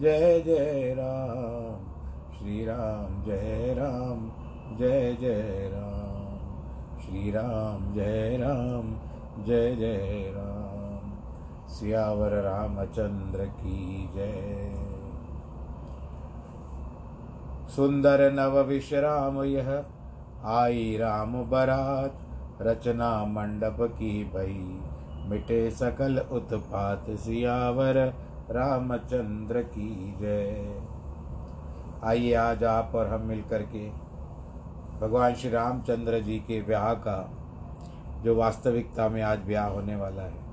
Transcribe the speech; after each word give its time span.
जय 0.00 0.40
जय 0.40 0.94
राम, 0.98 1.76
श्री 2.38 2.64
राम 2.64 3.24
जय 3.24 3.74
राम, 3.78 4.30
जय 4.76 5.16
जय 5.20 5.70
राम, 5.74 6.38
श्री 6.98 7.30
राम 7.30 7.94
जय 7.94 8.36
राम, 8.40 8.90
जय 9.44 9.76
जय 9.76 10.32
राम, 10.36 11.10
सियावर 11.68 12.28
रामचंद्र 12.28 13.44
की 13.44 14.10
जय। 14.14 14.72
सुंदर 17.76 18.32
नव 18.32 18.60
विश्राम 18.60 19.42
यह, 19.42 19.84
आई 20.44 20.96
राम 20.96 21.44
बरात, 21.44 22.18
रचना 22.62 23.24
मंडप 23.24 23.76
की 23.80 24.24
भई, 24.24 24.80
मिटे 25.28 25.70
सकल 25.70 26.18
उत्पात 26.18 27.04
सियावर 27.10 28.14
रामचंद्र 28.50 29.62
की 29.62 30.16
जय। 30.20 30.82
आइए 32.04 32.34
आज 32.34 32.64
आप 32.64 32.92
और 32.94 33.06
हम 33.06 33.20
मिल 33.20 33.42
के 33.52 33.88
भगवान 34.98 35.34
श्री 35.34 35.50
रामचंद्र 35.50 36.20
जी 36.20 36.38
के 36.38 36.60
ब्याह 36.62 36.92
का 36.94 37.16
जो 38.24 38.34
वास्तविकता 38.36 39.08
में 39.08 39.20
आज 39.22 39.38
ब्याह 39.38 39.66
होने 39.66 39.96
वाला 39.96 40.22
है, 40.22 40.44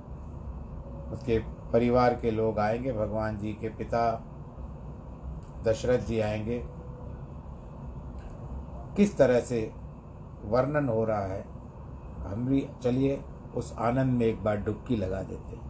उसके 1.12 1.38
परिवार 1.74 2.14
के 2.14 2.32
लोग 2.32 2.60
आएँगे, 2.60 2.94
भगवान 2.94 3.38
जी 3.38 3.54
के 3.54 3.70
पिता 3.70 4.02
दशरथ 5.64 6.00
जी 6.00 6.20
आएँगे। 6.20 6.62
किस 8.98 9.18
तरह 9.18 9.40
से 9.42 9.72
वर्णन 10.46 10.90
हो 10.90 11.04
रहा 11.06 11.26
है, 11.26 11.44
हम 12.26 12.46
भी 12.46 12.68
चलिए 12.84 13.22
उस 13.56 13.76
आनंद 13.80 14.20
में 14.20 14.26
एक 14.26 14.44
बार 14.44 14.58
डुबकी 14.58 14.96
लगा 14.96 15.22
देते 15.22 15.63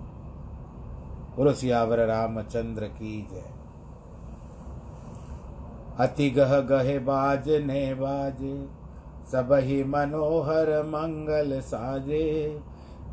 बोलो 1.38 1.52
सियावर 1.54 2.00
रामचंद्र 2.08 2.88
की 2.90 3.16
जय। 3.32 3.52
अति 6.00 6.30
गह 6.30 6.60
गहे 6.62 6.98
बाज, 7.00 7.50
ने 7.66 7.94
बाजे 7.96 8.56
सब 9.32 9.54
ही 9.64 9.84
मनोहर 9.84 10.72
मंगल 10.84 11.60
साजे। 11.62 12.62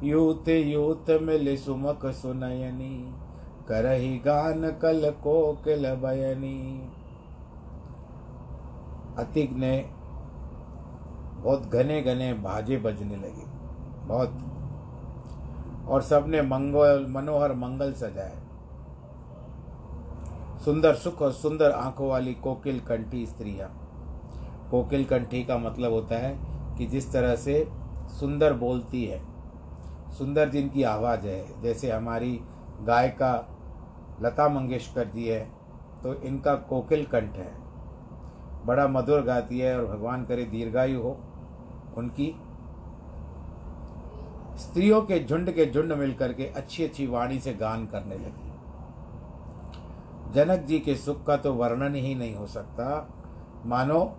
यूत 0.02 0.48
यूत 0.48 1.10
मिल 1.22 1.56
सुमक 1.56 2.06
सुनयनी, 2.12 2.96
करही 3.68 4.16
गान 4.18 4.70
कल 4.82 5.10
कोकिल 5.22 5.86
बयनी। 5.96 6.60
अतिक 9.18 9.52
ने 9.54 9.74
बहुत 11.40 11.62
घने 11.66 12.00
घने 12.02 12.32
बाजे 12.40 12.76
बजने 12.78 13.16
लगे, 13.16 13.46
बहुत 14.06 14.38
और 15.90 16.02
सबने 16.02 16.42
मंगल, 16.42 17.06
मनोहर 17.10 17.52
मंगल 17.52 17.92
सजाए। 17.92 18.38
सुंदर 20.64 20.94
सुख 20.94 21.22
और 21.22 21.32
सुंदर 21.32 21.70
आँखों 21.70 22.08
वाली 22.08 22.34
कोकिल 22.34 22.80
कंठी 22.80 23.26
स्त्रियाँ। 23.26 23.68
कोकिल 24.70 25.04
कंठी 25.04 25.42
का 25.44 25.56
मतलब 25.58 25.92
होता 25.92 26.18
है 26.18 26.36
कि 26.78 26.86
जिस 26.86 27.12
तरह 27.12 27.34
से 27.36 27.66
सुंदर 28.20 28.52
बोलती 28.52 29.04
है, 29.04 29.20
सुंदर 30.18 30.48
जिनकी 30.48 30.82
आवाज़ 30.82 31.26
है। 31.26 31.62
जैसे 31.62 31.90
हमारी 31.90 32.40
गायिका 32.82 33.32
लता 34.22 34.48
मंगेशकर 34.48 35.08
जी 35.08 35.26
है 35.26 35.40
तो 36.02 36.14
इनका 36.14 36.54
कोकिल 36.68 37.04
कंठ 37.04 37.36
है। 37.36 37.52
बड़ा 38.66 38.86
मधुर 38.88 39.20
गाती 39.22 39.58
है 39.58 39.76
और 39.78 39.86
भगवान 39.86 40.24
करे 40.24 40.44
दीर्घायु 40.44 41.00
हो, 41.02 41.16
उनकी 41.96 42.34
स्त्रियों 44.60 45.02
के 45.02 45.24
झुंड 45.24 45.50
के 45.50 45.66
झुंड 45.66 45.92
मिलकर 45.92 46.32
के 46.32 46.46
अच्छी 46.46 46.84
अच्छी 46.84 47.06
वाणी 47.06 47.40
से 47.40 47.52
गान 47.52 47.86
करने 47.86 48.14
लगी। 48.14 48.50
जनक 50.32 50.58
जी 50.58 50.78
के 50.78 50.94
सुख 50.94 51.24
का 51.24 51.36
तो 51.36 51.54
वर्णन 51.54 51.94
ही 51.94 52.14
नहीं 52.14 52.34
हो 52.34 52.46
सकता। 52.46 53.08
मानो, 53.66 54.16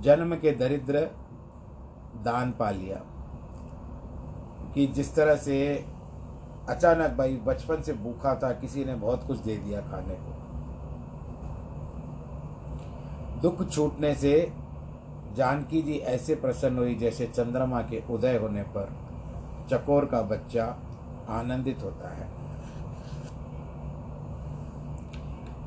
जन्म 0.00 0.36
के 0.36 0.52
दरिद्र 0.52 1.10
दान 2.24 2.52
पा 2.52 2.70
लिया। 2.70 3.00
कि 4.74 4.86
जिस 4.86 5.14
तरह 5.14 5.34
से 5.34 5.84
अचानक 6.68 7.10
भाई 7.10 7.36
बचपन 7.36 7.82
से 7.82 7.92
भूखा 7.92 8.34
था, 8.34 8.52
किसी 8.52 8.84
ने 8.84 8.94
बहुत 8.94 9.26
कुछ 9.26 9.38
दे 9.38 9.56
दिया 9.56 9.80
खाने 9.80 10.14
को। 10.14 10.34
दुख 13.40 13.70
छूटने 13.70 14.14
से 14.14 14.52
जानकी 15.34 15.82
जी 15.82 15.92
ऐसे 15.92 16.34
प्रसन्न 16.34 16.78
हुई 16.78 16.94
जैसे 16.94 17.26
चंद्रमा 17.26 17.82
के 17.82 18.02
उदय 18.10 18.36
होने 18.36 18.62
पर। 18.62 19.03
चकोर 19.70 20.04
का 20.04 20.22
बच्चा 20.22 20.64
आनंदित 21.28 21.82
होता 21.82 22.14
है। 22.14 22.44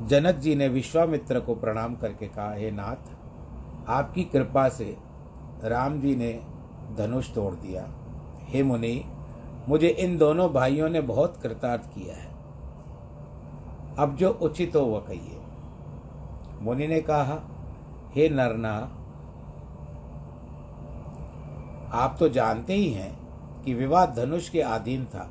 जनक 0.06 0.34
जी 0.34 0.54
ने 0.54 0.68
विश्वामित्र 0.68 1.40
को 1.40 1.54
प्रणाम 1.54 1.94
करके 1.94 2.26
कहा, 2.26 2.52
हे 2.52 2.70
नाथ, 2.70 3.18
आपकी 3.88 4.24
कृपा 4.24 4.68
से 4.68 4.96
राम 5.64 6.00
जी 6.00 6.16
ने 6.16 6.42
धनुष 6.96 7.34
तोड़ 7.34 7.54
दिया। 7.54 7.88
हे 8.40 8.62
मुनि, 8.62 9.04
मुझे 9.68 9.88
इन 9.88 10.18
दोनों 10.18 10.52
भाइयों 10.52 10.88
ने 10.88 11.00
बहुत 11.00 11.36
कृतार्थ 11.42 11.82
किया 11.82 12.14
है। 12.14 12.28
अब 13.98 14.16
जो 14.16 14.30
उचित 14.30 14.76
हो 14.76 14.80
वह 14.80 15.00
कहिए। 15.00 15.40
मुनि 16.62 16.86
ने 16.86 17.00
कहा, 17.00 17.42
हे 18.14 18.28
नरना, 18.28 18.74
आप 21.92 22.16
तो 22.18 22.28
जानते 22.28 22.74
ही 22.74 22.92
हैं 22.92 23.17
कि 23.68 23.74
विवाह 23.74 24.06
धनुष 24.06 24.48
के 24.48 24.60
अधीन 24.60 25.04
था। 25.04 25.30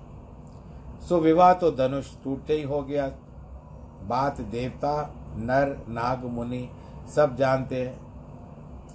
सो 1.10 1.20
विवाह 1.20 1.54
तो 1.54 1.72
धनुष 1.72 2.06
टूटते 2.24 2.54
ही 2.54 2.64
हो 2.64 2.82
गया। 2.82 3.08
बात 4.04 4.42
देवता, 4.42 5.14
नर, 5.36 5.86
नाग, 5.90 6.26
मुनि 6.26 6.70
सब 7.16 7.36
जानते 7.36 7.82
हैं। 7.82 8.00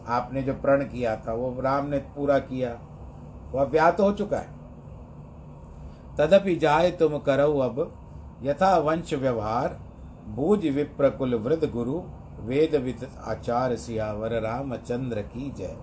आपने 0.07 0.43
जो 0.43 0.55
प्रण 0.55 0.85
किया 0.85 1.17
था, 1.17 1.33
वो 1.33 1.61
राम 1.61 1.87
ने 1.87 1.99
पूरा 1.99 2.39
किया। 2.39 2.79
वह 3.53 3.65
ब्याह 3.65 3.91
तो 3.91 4.05
हो 4.05 4.13
चुका 4.13 4.37
है। 4.37 4.49
तदपि 6.19 6.57
जाए 6.57 6.91
तुम 6.91 7.19
करो 7.19 7.59
अब 7.59 7.95
यथा 8.43 8.79
वंश 8.79 9.15
व्यवहार 9.15 9.81
भूज 10.29 10.67
विप्रकुल 10.67 11.35
वृद्ध 11.35 11.71
गुरु 11.71 12.03
वेद 12.41 12.75
विद 12.75 13.09
आचार 13.25 13.77
सियावर 13.77 14.41
रामचंद्र 14.41 15.23
की 15.23 15.51
जय। 15.51 15.77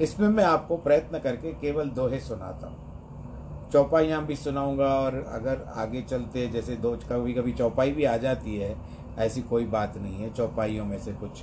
इसमें 0.00 0.28
मैं 0.28 0.44
आपको 0.44 0.76
प्रयत्न 0.76 1.18
करके 1.18 1.52
केवल 1.52 1.88
दोहे 1.90 2.20
सुनाता 2.20 2.66
हूँ। 2.66 3.70
चौपाइयाँ 3.72 4.24
भी 4.26 4.36
सुनाऊँगा 4.36 4.88
और 4.96 5.14
अगर 5.28 5.64
आगे 5.76 6.02
चलते 6.02 6.46
जैसे 6.48 6.76
दो 6.76 6.90
कभी 7.02 7.34
कभी 7.34 7.52
चौपाई 7.52 7.90
भी 7.92 8.04
आ 8.04 8.16
जाती 8.16 8.56
है, 8.56 8.76
ऐसी 9.18 9.42
कोई 9.42 9.64
बात 9.66 9.96
नहीं 9.96 10.16
है, 10.16 10.32
चौपाइयों 10.34 10.84
में 10.84 10.98
से 10.98 11.12
कुछ 11.14 11.40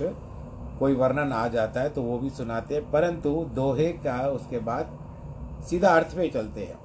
कोई 0.78 0.94
वर्णन 0.94 1.32
आ 1.32 1.46
जाता 1.48 1.80
है 1.80 1.90
तो 1.90 2.02
वो 2.02 2.18
भी 2.18 2.30
सुनाते 2.30 2.74
हैं, 2.74 2.90
परंतु 2.90 3.30
दोहे 3.54 3.92
का 3.94 4.18
उसके 4.28 4.58
बाद 4.60 4.98
सीधा 5.68 5.94
अर्थ 5.96 6.16
पे 6.16 6.28
चलते 6.28 6.60
हैं। 6.60 6.84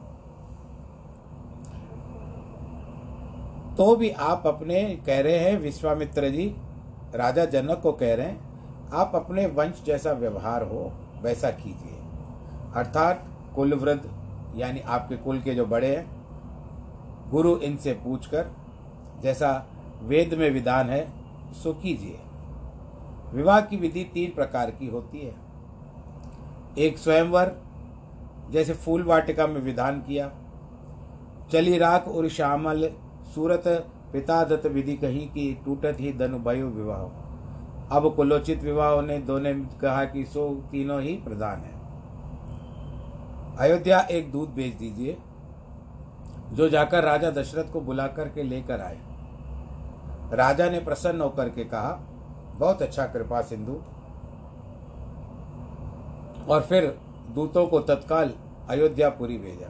तो 3.76 3.96
भी 3.96 4.10
आप 4.10 4.44
अपने 4.48 4.84
कह 5.06 5.22
रहे 5.22 5.38
हैं, 5.40 5.60
विश्वामित्र 5.60 6.30
जी, 6.30 6.48
राजा 7.16 7.46
जनक 7.48 7.80
को 7.84 7.92
कह 7.94 8.14
रहे 8.16 8.26
हैं, 8.26 8.90
आप 8.94 9.12
अपने 9.16 9.46
वंश 9.50 9.82
जैसा 9.86 10.12
व्यवहार 10.14 10.64
हो 10.64 10.92
वैसा 11.22 11.52
कीजिए। 11.52 11.98
अर्थात 12.76 13.26
कुलवृद्ध, 13.56 14.10
यानी 14.56 14.80
आपके 14.80 15.18
कुल 15.18 15.42
के 15.42 15.56
जो 15.56 15.66
बड़े 15.66 15.96
हैं, 15.96 16.22
गुरु 17.30 17.58
इनसे 17.58 17.94
पूछकर, 17.94 18.48
जैसा 19.22 19.66
वेद 20.02 20.34
में 20.34 20.52
विधान 20.52 20.90
है, 20.90 21.12
सो 21.54 21.74
कीजिए। 21.74 22.20
विवाह 23.34 23.62
की 23.62 23.78
विधि 23.78 24.04
तीन 24.04 24.32
प्रकार 24.36 24.72
की 24.72 24.88
होती 24.88 25.20
है। 25.20 25.36
एक 26.78 26.98
स्वयंवर, 26.98 27.52
जैसे 28.50 28.74
फूल 28.74 29.04
वाटिका 29.04 29.48
में 29.48 29.62
विधान 29.62 30.02
किया, 30.02 30.32
चली 31.52 31.78
राख 31.78 32.08
और 32.08 32.28
श्यामल, 32.28 32.90
सूरत 33.36 33.64
पिता 34.14 34.44
दत्त 34.44 34.66
विधि 34.66 34.98
कहीं 34.98 35.28
की, 35.28 35.62
टूटत 35.66 35.98
ही 36.00 36.14
धनु 36.14 36.40
भयो 36.40 36.68
विवाह। 36.68 37.31
अब 37.92 38.16
कुलोचित 38.16 38.64
विवाह 38.64 39.02
ने 39.02 39.18
दोनों 39.18 39.80
कहा 39.80 40.06
कि 40.06 40.26
सो 40.26 40.50
तीनों 40.72 41.02
ही 41.02 41.14
प्रधान 41.14 41.60
है। 41.60 41.82
अयोध्या 43.58 44.00
एक 44.00 44.32
दूध 44.32 44.50
भेज 44.50 44.76
दीजिए, 44.76 45.18
जो 46.52 46.70
जाकर 46.70 47.04
राजा 47.04 47.30
दशरथ 47.30 47.74
को 47.74 47.82
बुला 47.82 48.08
करके 48.08 48.44
लेकर 48.44 48.82
आए। 48.82 49.00
राजा 50.34 50.70
ने 50.70 50.80
प्रसन्न 50.80 51.22
होकर 51.22 51.50
के 51.50 51.64
कहा, 51.64 51.92
बहुत 52.60 52.82
अच्छा 52.82 53.06
कृपा 53.06 53.42
सिंधु। 53.42 53.82
और 56.50 56.62
फिर 56.62 56.98
दूतों 57.36 57.68
को 57.68 57.80
तत्काल 57.80 58.34
अयोध्यापुरी 58.70 59.38
भेजा। 59.38 59.70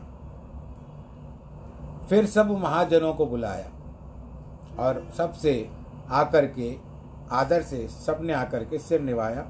फिर 2.08 2.26
सब 2.26 2.52
महाजनों 2.52 3.14
को 3.14 3.26
बुलाया 3.26 3.70
और 4.80 5.10
सबसे 5.18 5.70
आकर 6.10 6.46
के 6.46 6.91
आदर 7.32 7.62
से 7.62 7.88
सबने 7.88 8.34
आकर 8.34 8.64
के 8.64 8.78
सिर 8.78 9.02
निभाया 9.02 9.46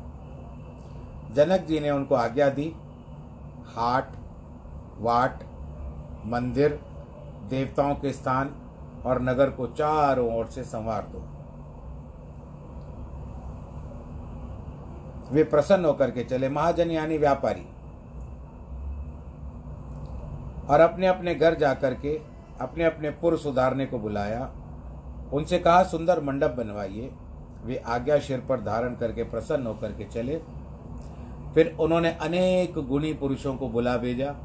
जनक 1.32 1.62
जी 1.62 1.80
ने 1.80 1.92
उनको 1.92 2.16
आज्ञा 2.16 2.50
दी। 2.50 2.76
हाट, 3.76 4.12
वाट, 5.00 5.44
मंदिर, 6.26 6.80
देवताओं 7.50 7.96
के 7.96 8.14
स्थान 8.14 8.56
और 9.06 9.22
नगर 9.22 9.50
को 9.50 9.68
चारों 9.68 10.40
ओर 10.40 10.46
से 10.46 10.64
संवार 10.64 11.02
दो। 11.02 11.28
वे 15.32 15.44
प्रसन्न 15.44 15.86
होकर 15.86 16.12
के 16.12 16.24
चले। 16.24 16.50
महाजन 16.50 16.92
यानी 16.92 17.18
व्यापारी। 17.18 17.68
और 20.68 20.80
अपने 20.80 21.08
अपने 21.08 21.36
घर 21.36 21.56
जाकर 21.56 21.94
के 21.94 22.22
अपने 22.62 22.84
अपने 22.84 23.10
पुर 23.10 23.38
सुधारने 23.38 23.86
को 23.86 24.00
बुलाया। 24.00 24.52
उनसे 25.34 25.60
कहा, 25.60 25.84
सुंदर 25.84 26.22
मंडप 26.22 26.52
बनवाइए। 26.52 27.14
वे 27.66 27.76
आज्ञा 27.78 28.20
शिर 28.20 28.40
पर 28.40 28.62
धारण 28.62 28.96
करके 28.96 29.24
प्रसन्न 29.24 29.68
होकर 29.68 29.92
के 29.92 30.06
चले। 30.06 30.42
फिर 31.56 31.78
उन्होंने 31.80 32.12
अनेक 32.12 32.88
गुणी 32.88 33.14
पुरुषों 33.14 33.56
को 33.56 33.70
बुला 33.70 33.98
भेजा, 33.98 34.36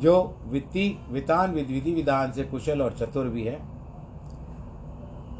जो 0.00 0.36
वित्ती, 0.46 0.98
वितान 1.10 1.52
विधि 1.52 1.94
विधान 1.94 2.32
से 2.32 2.42
कुशल 2.42 2.82
और 2.82 2.92
चतुर 2.92 3.26
भी 3.26 3.44
है। 3.44 3.76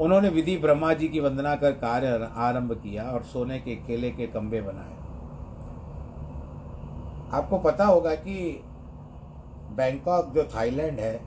उन्होंने 0.00 0.28
विधि 0.28 0.56
ब्रह्मा 0.56 0.92
जी 0.92 1.08
की 1.08 1.20
वंदना 1.20 1.56
कर 1.56 1.72
कार्य 1.72 2.30
आरंभ 2.36 2.72
किया 2.72 3.04
और 3.04 3.22
सोने 3.22 3.58
के 3.58 3.74
केले 3.76 4.10
के 4.10 4.26
कंबे 4.26 4.60
बनाए। 4.60 4.94
आपको 7.32 7.58
पता 7.58 7.84
होगा 7.84 8.14
कि 8.14 8.62
बैंकॉक 9.76 10.32
जो 10.34 10.44
थाईलैंड 10.44 11.00
है, 11.00 11.20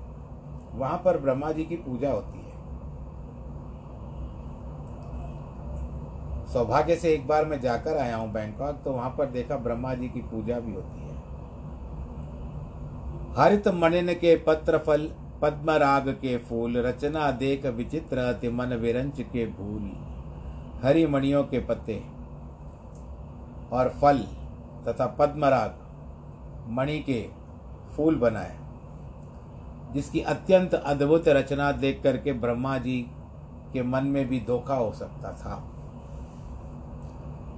वहाँ 0.76 1.02
पर 1.06 1.18
ब्रह्मा 1.18 1.52
जी 1.52 1.66
की 1.66 1.76
पूजा 1.76 2.12
होती 2.12 2.40
है। 2.40 2.49
सौभाग्य 6.54 6.96
से 6.96 7.14
एक 7.14 7.28
बार 7.28 7.46
मैं 7.46 7.60
जाकर 7.62 7.98
आया 7.98 8.16
हूँ 8.18 8.32
बैंकॉक 8.34 8.82
तो 8.86 8.92
वहाँ 8.92 9.10
पर 9.18 9.26
देखा 9.28 9.56
ब्रह्मा 9.58 9.94
जी 9.94 10.08
की 10.10 10.22
पूजा 10.22 10.60
भी 10.60 10.74
होती 10.74 11.02
है। 11.02 11.18
हरित 13.36 13.68
मणिन 13.76 14.14
के 14.14 14.36
पत्र 14.48 14.78
फल 14.78 15.10
पद्मराग 15.42 16.10
के 16.12 16.38
फूल, 16.40 16.78
रचना 16.78 17.30
देख 17.34 17.66
विचित्र 17.68 18.18
अति 18.20 18.50
मन 18.50 18.74
विरंच 18.76 19.22
के 19.24 19.46
भूल, 19.48 19.92
हरि 20.84 21.06
मणियों 21.08 21.44
के 21.44 21.60
पत्ते 21.60 22.02
और 23.72 23.90
फल 24.02 24.18
तथा 24.88 25.06
पद्मराग 25.20 25.76
मणि 26.72 27.00
के 27.00 27.22
फूल 27.96 28.16
बनाए, 28.20 28.58
जिसकी 29.94 30.22
अत्यंत 30.22 30.74
अद्भुत 30.76 31.28
रचना 31.30 31.72
देख 31.74 32.02
करके 32.04 32.34
ब्रह्मा 32.36 32.78
जी 32.78 33.02
के 33.74 33.84
मन 33.84 34.04
में 34.06 34.28
भी 34.28 34.40
धोखा 34.48 34.76
हो 34.76 34.92
सकता 34.94 35.32
था। 35.34 35.64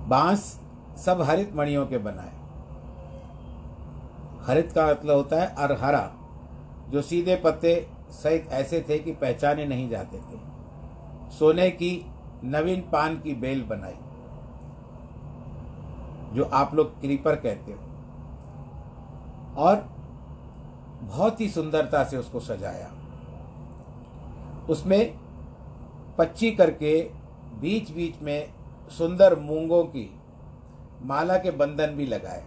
बाँस 0.08 0.60
सब 0.98 1.22
हरित 1.22 1.56
मणियों 1.56 1.86
के 1.86 1.98
बनाए 1.98 2.32
हरित 4.42 4.72
का 4.72 4.88
मतलब 4.88 5.16
होता 5.16 5.42
है 5.42 5.56
अरहरा, 5.56 6.12
जो 6.90 7.02
सीधे 7.02 7.36
पत्ते 7.36 7.88
सहित 8.10 8.48
ऐसे 8.52 8.86
थे 8.90 9.00
कि 9.00 9.12
पहचाने 9.12 9.66
नहीं 9.66 9.90
जाते 9.90 10.18
थे। 10.18 10.40
सोने 11.32 11.70
की 11.70 12.06
नवीन 12.44 12.82
पान 12.82 13.20
की 13.20 13.34
बेल 13.34 13.64
बनाई, 13.64 13.96
जो 16.36 16.44
आप 16.44 16.74
लोग 16.74 17.02
क्रीपर 17.02 17.36
कहते 17.36 17.72
हो। 17.72 17.80
और 19.58 19.76
बहुत 21.02 21.42
ही 21.42 21.50
सुंदरता 21.50 22.04
से 22.04 22.18
उसको 22.18 22.40
सजाया। 22.40 22.92
उसमें 24.70 25.20
पच्ची 26.18 26.52
करके 26.52 27.12
बीच 27.62 27.92
बीच 27.92 28.22
में 28.22 28.54
सुंदर 28.98 29.40
मूंगों 29.40 29.84
की 29.84 30.20
माला 31.04 31.38
के 31.38 31.52
बंधन 31.52 31.88
भी 31.88 32.06
लगाए। 32.06 32.44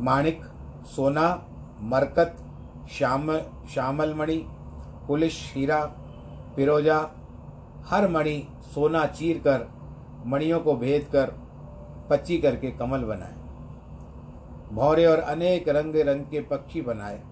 माणिक, 0.00 0.44
सोना, 0.86 1.28
मरकत, 1.80 2.36
श्याम 2.92 3.36
श्यामल 3.72 4.14
मणि 4.14 4.36
पुलिस 5.08 5.34
हीरा 5.54 5.84
पिरोजा 6.56 6.98
हर 7.86 8.08
मणि 8.08 8.42
सोना 8.74 9.04
चीर 9.06 9.38
कर, 9.38 9.68
मणियों 10.26 10.60
को 10.60 10.74
भेद 10.76 11.08
कर, 11.12 11.32
पच्ची 12.10 12.38
करके 12.38 12.70
कमल 12.70 13.04
बनाए। 13.04 13.34
भौरे 14.72 15.06
और 15.06 15.18
अनेक 15.18 15.68
रंग 15.68 15.96
रंग 15.96 16.24
के 16.24 16.40
पक्षी 16.40 16.82
बनाए, 16.82 17.22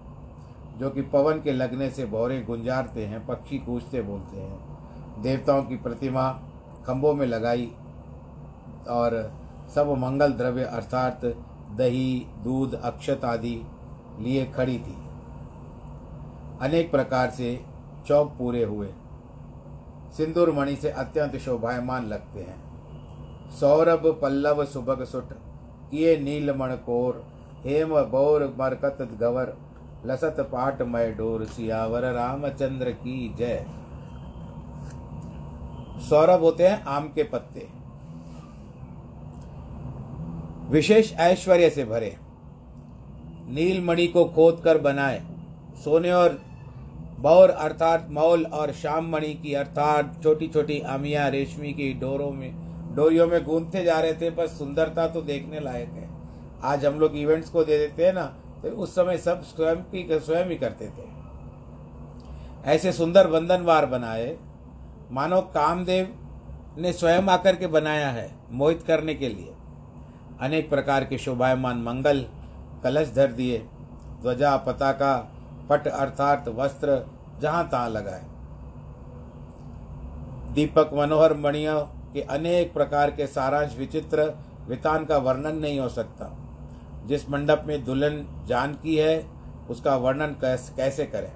जो 0.77 0.89
कि 0.89 1.01
पवन 1.01 1.41
के 1.41 1.51
लगने 1.51 1.89
से 1.89 2.05
भौरे 2.05 2.41
गुंजारते 2.41 3.05
हैं, 3.05 3.25
पक्षी 3.27 3.57
कूजते 3.57 4.01
बोलते 4.01 4.37
हैं। 4.37 4.70
देवताओं 5.19 5.63
की 5.63 5.77
प्रतिमा 5.77 6.39
खम्भों 6.85 7.13
में 7.13 7.27
लगाई 7.27 7.71
और 8.89 9.31
सब 9.75 9.87
मंगल 9.97 10.31
द्रव्य 10.31 10.63
अर्थात 10.63 11.25
दही, 11.71 12.25
दूध, 12.43 12.81
अक्षत 12.81 13.21
आदि 13.25 13.61
लिए 14.19 14.45
खड़ी 14.45 14.79
थी। 14.79 14.97
अनेक 16.61 16.91
प्रकार 16.91 17.29
से 17.29 17.65
चौक 18.07 18.33
पूरे 18.39 18.63
हुए। 18.63 18.87
सिंदूर 20.17 20.51
मणि 20.51 20.75
से 20.75 20.89
अत्यंत 20.89 21.35
शोभायमान 21.35 22.05
लगते 22.05 22.39
हैं। 22.39 22.71
सौरभ, 23.49 24.19
पल्लव 24.21 24.65
सुभग 24.65 25.03
सुट 25.03 25.33
किए 25.91 26.17
नीलमण 26.17 26.75
कोर, 26.75 27.25
हेम, 27.65 27.89
बौर, 27.89 28.55
मरकत, 28.59 28.97
गवर, 29.01 29.57
लसत 30.05 30.35
पाट 30.39 30.81
मय 30.81 31.11
डोर, 31.11 31.45
सियावर, 31.45 32.01
रामचंद्र 32.01 32.91
की 32.91 33.33
जय। 33.37 33.65
सौरभ 36.11 36.39
होते 36.39 36.67
हैं 36.67 36.83
आम 36.89 37.07
के 37.15 37.23
पत्ते। 37.23 37.67
विशेष 40.69 41.11
ऐश्वर्य 41.21 41.69
से 41.69 41.85
भरे। 41.85 42.15
नीलमणि 43.49 44.07
को 44.07 44.23
खोद 44.25 44.61
कर 44.63 44.77
बनाए। 44.79 45.21
सोने 45.83 46.11
और 46.13 46.39
बौर 47.19 47.49
अर्थात 47.49 48.07
मौल 48.09 48.45
और 48.45 48.71
श्याम 48.73 49.09
मणि 49.09 49.33
की 49.35 49.53
अर्थात 49.53 50.21
छोटी 50.23 50.47
छोटी 50.47 50.79
अमिया 50.89 51.27
रेशमी 51.27 51.73
की 51.73 51.91
डोरों 51.93 52.31
में 52.31 52.51
डोरियों 52.95 53.27
में 53.27 53.43
गूंथते 53.43 53.83
जा 53.83 53.99
रहे 53.99 54.13
थे, 54.13 54.29
पर 54.29 54.47
सुंदरता 54.49 55.07
तो 55.07 55.21
देखने 55.23 55.59
लायक 55.59 55.89
है। 55.89 56.09
आज 56.63 56.85
हम 56.85 56.99
लोग 56.99 57.17
इवेंट्स 57.17 57.49
को 57.49 57.63
दे 57.63 57.77
देते 57.77 58.05
हैं 58.05 58.13
ना 58.13 58.25
तो 58.61 58.69
उस 58.77 58.95
समय 58.95 59.17
सब 59.19 59.43
स्वयं 59.45 59.75
की 59.91 60.07
स्वयं 60.11 60.45
ही 60.45 60.55
करते 60.57 60.87
थे। 60.87 61.09
ऐसे 62.65 62.91
सुंदर 62.93 63.27
बंधनवार 63.29 63.85
बनाए 63.87 64.37
मानो 65.11 65.41
कामदेव 65.41 66.17
ने 66.77 66.93
स्वयं 66.93 67.23
आकर 67.23 67.55
के 67.55 67.67
बनाया 67.67 68.09
है 68.09 68.31
मोहित 68.51 68.83
करने 68.87 69.15
के 69.15 69.29
लिए। 69.29 69.53
अनेक 70.41 70.69
प्रकार 70.69 71.05
के 71.05 71.17
शोभायमान 71.17 71.77
मंगल, 71.77 72.25
कलश 72.83 73.13
धर 73.15 73.31
दिए, 73.31 73.57
ध्वजा, 74.21 74.57
पताका, 74.57 75.31
पट 75.69 75.87
अर्थात 75.87 76.47
वस्त्र 76.47 77.11
जहाँ 77.41 77.69
तहां 77.69 77.89
लगाए। 77.89 78.23
दीपक 80.53 80.89
मनोहर 80.93 81.33
मणियों 81.33 81.81
के 82.13 82.21
अनेक 82.21 82.73
प्रकार 82.73 83.11
के 83.11 83.27
सारांश 83.27 83.77
विचित्र 83.77 84.33
वितान 84.67 85.05
का 85.05 85.17
वर्णन 85.17 85.55
नहीं 85.55 85.79
हो 85.79 85.89
सकता। 85.89 86.37
जिस 87.05 87.29
मंडप 87.29 87.63
में 87.67 87.85
दुल्हन 87.85 88.45
जानकी 88.47 88.95
है, 88.95 89.27
उसका 89.69 89.95
वर्णन 89.95 90.35
कैसे 90.43 91.05
करें? 91.05 91.31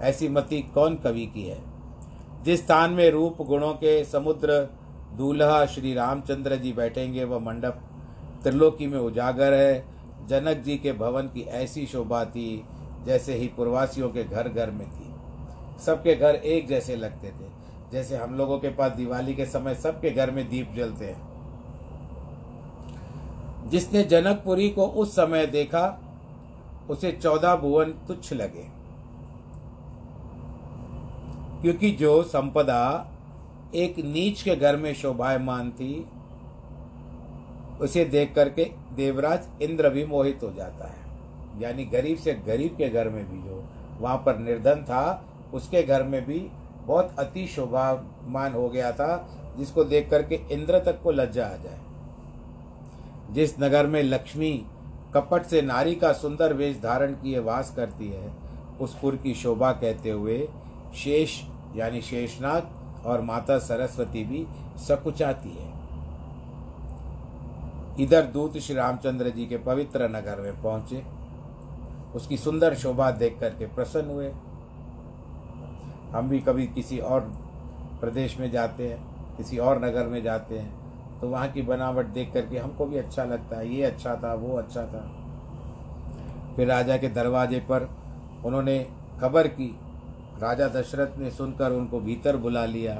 ऐसी 0.00 0.28
मति 0.28 0.62
कौन 0.62 0.94
कवि 0.94 1.26
की 1.26 1.42
है? 1.42 1.73
जिस 2.44 2.64
स्थान 2.64 2.90
में 2.90 3.10
रूप 3.10 3.42
गुणों 3.42 3.72
के 3.74 4.04
समुद्र 4.04 4.60
दूल्हा 5.16 5.66
श्री 5.66 5.94
रामचंद्र 5.94 6.56
जी 6.56 6.72
बैठेंगे, 6.72 7.24
वह 7.24 7.38
मंडप 7.38 7.80
त्रिलोकी 8.42 8.86
में 8.86 8.98
उजागर 8.98 9.54
है। 9.54 9.84
जनक 10.28 10.56
जी 10.56 10.76
के 10.76 10.92
भवन 10.92 11.22
की 11.22 11.42
ऐसी 11.42 11.86
शोभा 11.86 12.24
थी 12.24 12.64
जैसे 13.06 13.34
ही 13.34 13.46
पूर्वासियों 13.48 14.08
के 14.08 14.24
घर 14.24 14.48
घर 14.48 14.70
में 14.70 14.86
थी। 14.90 15.12
सबके 15.84 16.14
घर 16.14 16.34
एक 16.34 16.66
जैसे 16.66 16.96
लगते 16.96 17.28
थे, 17.28 17.48
जैसे 17.92 18.16
हम 18.16 18.34
लोगों 18.34 18.58
के 18.58 18.68
पास 18.68 18.92
दिवाली 18.92 19.34
के 19.34 19.46
समय 19.46 19.74
सबके 19.74 20.10
घर 20.10 20.30
में 20.30 20.48
दीप 20.48 20.72
जलते 20.76 21.04
हैं। 21.04 21.34
जिसने 23.68 24.02
जनकपुरी 24.02 24.68
को 24.68 24.86
उस 24.86 25.12
समय 25.12 25.46
देखा, 25.46 26.00
उसे 26.90 27.12
चौदह 27.12 27.56
भुवन 27.56 27.84
तुच्छ 27.84 28.32
लगे। 28.32 28.73
क्योंकि 31.64 31.90
जो 31.90 32.22
संपदा 32.22 33.08
एक 33.74 33.98
नीच 33.98 34.42
के 34.42 34.56
घर 34.56 34.76
में 34.76 34.94
शोभायमान 34.94 35.70
थी, 35.70 36.06
उसे 37.80 38.04
देख 38.04 38.34
करके 38.34 38.64
देवराज 38.96 39.62
इंद्र 39.62 39.88
भी 39.88 40.04
मोहित 40.06 40.40
हो 40.42 40.52
जाता 40.52 40.86
है। 40.86 40.98
यानी 41.62 41.84
गरीब 41.84 42.18
से 42.18 42.34
गरीब 42.34 42.76
के 42.76 42.88
घर 42.88 43.08
में 43.08 43.30
भी 43.30 43.48
जो 43.48 43.64
वहाँ 44.00 44.16
पर 44.16 44.38
निर्धन 44.38 44.74
था, 44.74 45.24
उसके 45.54 45.82
घर 45.82 46.02
में 46.02 46.26
भी 46.26 46.38
बहुत 46.86 47.16
अति 47.18 47.46
शोभामान 47.46 48.52
हो 48.52 48.68
गया 48.68 48.92
था, 48.92 49.28
जिसको 49.58 49.84
देख 49.84 50.10
करके 50.10 50.34
इंद्र 50.34 50.78
तक 50.78 51.02
को 51.02 51.10
लज्जा 51.10 51.46
आ 51.46 51.56
जाए। 51.56 51.80
जिस 53.30 53.60
नगर 53.60 53.86
में 53.86 54.02
लक्ष्मी 54.02 54.66
कपट 55.14 55.42
से 55.42 55.62
नारी 55.62 55.94
का 55.94 56.12
सुंदर 56.12 56.52
वेश 56.52 56.76
धारण 56.76 57.12
किए 57.12 57.38
वास 57.38 57.74
करती 57.76 58.08
है, 58.08 58.32
उस 58.80 58.98
पुर 58.98 59.16
की 59.16 59.34
शोभा 59.34 59.72
कहते 59.72 60.10
हुए 60.10 60.48
शेष 60.94 61.42
यानी 61.76 62.00
शेषनाग 62.02 63.06
और 63.06 63.20
माता 63.20 63.58
सरस्वती 63.58 64.24
भी 64.24 64.46
सकुचाती 64.78 65.50
है। 65.50 65.72
इधर 68.00 68.22
दूत 68.26 68.56
श्री 68.58 68.74
रामचंद्र 68.76 69.30
जी 69.30 69.46
के 69.46 69.56
पवित्र 69.58 70.08
नगर 70.08 70.40
में 70.40 70.62
पहुँचे। 70.62 71.02
उसकी 72.14 72.36
सुंदर 72.36 72.74
शोभा 72.74 73.10
देख 73.12 73.38
करके 73.40 73.66
प्रसन्न 73.66 74.10
हुए। 74.10 74.30
हम 76.10 76.28
भी 76.28 76.40
कभी 76.40 76.66
किसी 76.66 76.98
और 76.98 77.20
प्रदेश 78.00 78.38
में 78.40 78.50
जाते 78.50 78.88
हैं, 78.88 78.98
किसी 79.36 79.58
और 79.58 79.84
नगर 79.84 80.06
में 80.06 80.22
जाते 80.22 80.58
हैं 80.58 81.20
तो 81.20 81.28
वहाँ 81.28 81.48
की 81.48 81.62
बनावट 81.62 82.06
देख 82.06 82.32
करके 82.32 82.58
हमको 82.58 82.86
भी 82.86 82.96
अच्छा 82.98 83.24
लगता 83.24 83.58
है, 83.58 83.68
ये 83.68 83.82
अच्छा 83.82 84.14
था, 84.16 84.34
वो 84.34 84.56
अच्छा 84.56 84.84
था। 84.84 85.10
फिर 86.56 86.68
राजा 86.68 86.96
के 86.96 87.08
दरवाजे 87.08 87.58
पर 87.60 87.88
उन्होंने 88.44 88.78
खबर 89.20 89.48
की 89.48 89.68
राजा 90.38 90.68
दशरथ 90.68 91.18
ने 91.18 91.30
सुनकर 91.30 91.72
उनको 91.72 92.00
भीतर 92.00 92.36
बुला 92.36 92.64
लिया। 92.66 92.94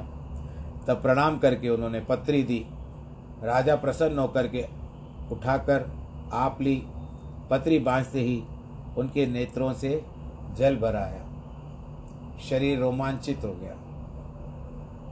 तब 0.87 1.01
प्रणाम 1.01 1.37
करके 1.37 1.69
उन्होंने 1.69 1.99
पत्री 1.99 2.43
दी। 2.43 2.65
राजा 3.43 3.75
प्रसन्न 3.75 4.19
होकर 4.19 4.47
के 4.47 4.67
उठाकर 5.31 5.85
आप 6.33 6.61
ली। 6.61 6.75
पत्री 7.49 7.79
बांधते 7.79 8.21
ही 8.21 8.43
उनके 8.97 9.25
नेत्रों 9.27 9.73
से 9.73 10.03
जल 10.57 10.77
भर 10.77 10.95
आया 10.95 11.23
शरीर 12.39 12.79
रोमांचित 12.79 13.43
हो 13.43 13.53
गया 13.53 13.75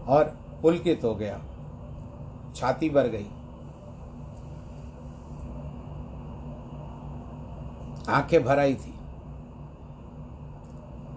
और 0.08 0.24
पुलकित 0.62 1.04
हो 1.04 1.16
गया। 1.16 1.40
छाती 2.56 2.90
भर 2.90 3.08
गई। 3.08 3.28
आँखें 8.10 8.44
भर 8.44 8.60
आई 8.60 8.76
थी। 8.76 8.93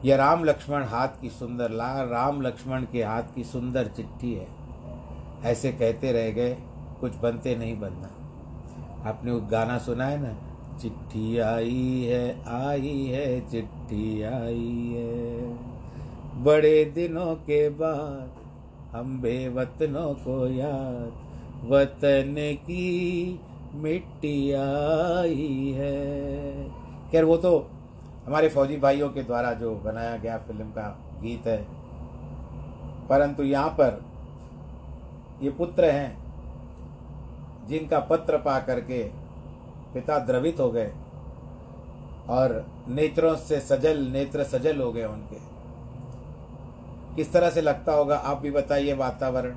यह 0.06 0.16
राम 0.16 0.44
लक्ष्मण 0.44 0.84
हाथ 0.84 1.08
की 1.08 1.30
सुंदर 1.30 1.70
ला, 1.70 2.02
राम 2.02 2.42
लक्ष्मण 2.42 2.84
के 2.92 3.02
हाथ 3.02 3.22
की 3.34 3.44
सुंदर 3.44 3.86
चिट्ठी 3.86 4.34
है। 4.34 4.46
ऐसे 5.44 5.72
कहते 5.72 6.12
रह 6.12 6.30
गए, 6.30 6.56
कुछ 7.00 7.16
बनते 7.16 7.56
नहीं 7.56 7.80
बनना। 7.80 8.10
आपने 9.08 9.32
वो 9.32 9.40
गाना 9.40 9.78
सुना 9.78 10.04
है 10.04 10.22
ना? 10.22 10.36
चिट्ठी 10.78 11.38
आई 11.38 12.02
है 12.04 12.44
आई 12.48 13.06
है, 13.06 13.50
चिट्ठी 13.50 14.22
आई 14.22 14.92
है। 14.96 15.58
बड़े 16.42 16.84
दिनों 16.84 17.34
के 17.34 17.68
बाद 17.68 18.30
हम 18.96 19.20
बेवतनों 19.20 20.14
को 20.14 20.48
याद, 20.48 21.12
वतन 21.68 22.34
की 22.38 23.40
मिट्टी 23.74 24.52
आई 24.52 25.74
है। 25.76 26.64
खैर, 27.10 27.24
वो 27.24 27.36
तो 27.36 27.70
हमारे 28.26 28.48
फौजी 28.48 28.76
भाइयों 28.76 29.08
के 29.10 29.22
द्वारा 29.22 29.52
जो 29.52 29.74
बनाया 29.74 30.16
गया 30.16 30.36
फ़िल्म 30.38 30.70
का 30.70 30.88
गीत 31.22 31.46
है। 31.46 31.58
परंतु 33.08 33.42
यहाँ 33.42 33.70
पर 33.70 34.00
ये 35.42 35.50
पुत्र 35.50 35.84
हैं, 35.84 36.16
जिनका 37.68 38.00
पत्र 38.00 38.36
पा 38.36 38.58
करके 38.60 39.02
पिता 39.94 40.18
द्रवित 40.18 40.60
हो 40.60 40.70
गए 40.70 40.92
और 42.28 42.64
नेत्रों 42.88 43.34
से 43.36 43.60
सजल, 43.60 43.98
नेत्र 44.06 44.44
सजल 44.44 44.80
हो 44.80 44.92
गए 44.92 45.04
उनके। 45.04 45.38
किस 47.16 47.32
तरह 47.32 47.50
से 47.50 47.60
लगता 47.60 47.92
होगा, 47.92 48.16
आप 48.16 48.40
भी 48.40 48.50
बताइए 48.50 48.92
वातावरण। 48.92 49.54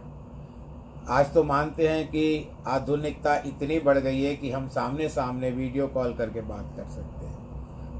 आज 1.09 1.33
तो 1.33 1.43
मानते 1.43 1.87
हैं 1.87 2.07
कि 2.07 2.47
आधुनिकता 2.67 3.35
इतनी 3.35 3.79
बढ़ 3.79 3.97
गई 3.97 4.21
है 4.23 4.35
कि 4.35 4.51
हम 4.51 4.67
सामने 4.67 5.09
सामने 5.09 5.51
वीडियो 5.51 5.87
कॉल 5.87 6.13
करके 6.13 6.41
बात 6.41 6.73
कर 6.77 6.89
सकते 6.91 7.18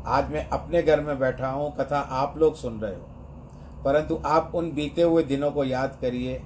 आज 0.10 0.30
मैं 0.32 0.48
अपने 0.50 0.82
घर 0.84 1.02
में 1.02 1.18
बैठा 1.20 1.48
हूँ, 1.48 1.72
कथा 1.76 2.00
आप 2.00 2.38
लोग 2.38 2.56
सुन 2.56 2.80
रहे 2.80 2.96
हो। 2.96 3.82
परंतु 3.84 4.20
आप 4.26 4.52
उन 4.56 4.72
बीते 4.72 5.02
हुए 5.02 5.24
दिनों 5.24 5.52
को 5.52 5.64
याद 5.64 5.98
करिए, 6.02 6.42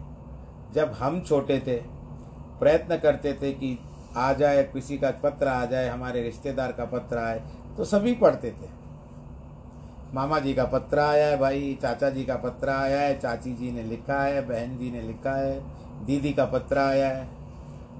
जब 0.73 0.91
हम 0.91 1.21
छोटे 1.21 1.59
थे, 1.59 1.75
प्रयत्न 2.59 2.97
करते 2.97 3.33
थे 3.33 3.51
कि 3.51 3.77
आ 4.17 4.31
जाए, 4.33 4.63
किसी 4.63 4.97
का 4.97 5.11
पत्र 5.23 5.47
आ 5.47 5.65
जाए, 5.65 5.89
हमारे 5.89 6.23
रिश्तेदार 6.23 6.71
का 6.71 6.85
पत्र 6.85 7.17
आए 7.17 7.41
तो 7.77 7.85
सभी 7.85 8.13
पढ़ते 8.13 8.51
थे। 8.51 8.69
मामा 10.13 10.39
जी 10.39 10.53
का 10.53 10.65
पत्र 10.65 10.99
आया 10.99 11.27
है 11.27 11.37
भाई, 11.37 11.77
चाचा 11.81 12.09
जी 12.09 12.23
का 12.25 12.35
पत्र 12.35 12.69
आया 12.69 12.99
है, 12.99 13.17
चाची 13.19 13.53
जी 13.53 13.71
ने 13.71 13.83
लिखा 13.83 14.21
है, 14.23 14.45
बहन 14.47 14.77
जी 14.77 14.91
ने 14.91 15.01
लिखा 15.01 15.35
है, 15.35 15.59
दीदी 16.05 16.33
का 16.33 16.45
पत्र 16.45 16.77
आया 16.79 17.07
है, 17.07 17.27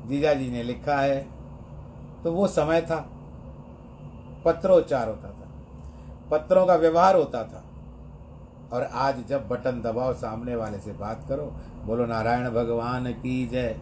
जीजा 0.08 0.34
जी 0.34 0.50
ने 0.51 0.63
लिखा 0.63 0.98
है 0.98 1.20
तो 2.24 2.32
वो 2.32 2.48
समय 2.48 2.82
था 2.82 2.98
पत्रोच्चार 4.46 5.08
होता 5.08 5.27
पत्रों 6.32 6.65
का 6.65 6.75
व्यवहार 6.75 7.15
होता 7.15 7.44
था। 7.44 7.63
और 8.74 8.84
आज 8.84 9.27
जब 9.27 9.48
बटन 9.48 9.82
दबाओ, 9.82 10.13
सामने 10.13 10.56
वाले 10.56 10.77
से 10.80 10.92
बात 10.92 11.25
करो, 11.30 11.53
बोलो, 11.86 12.06
नारायण 12.06 12.50
भगवान 12.50 13.12
की 13.13 13.48
जय। 13.48 13.80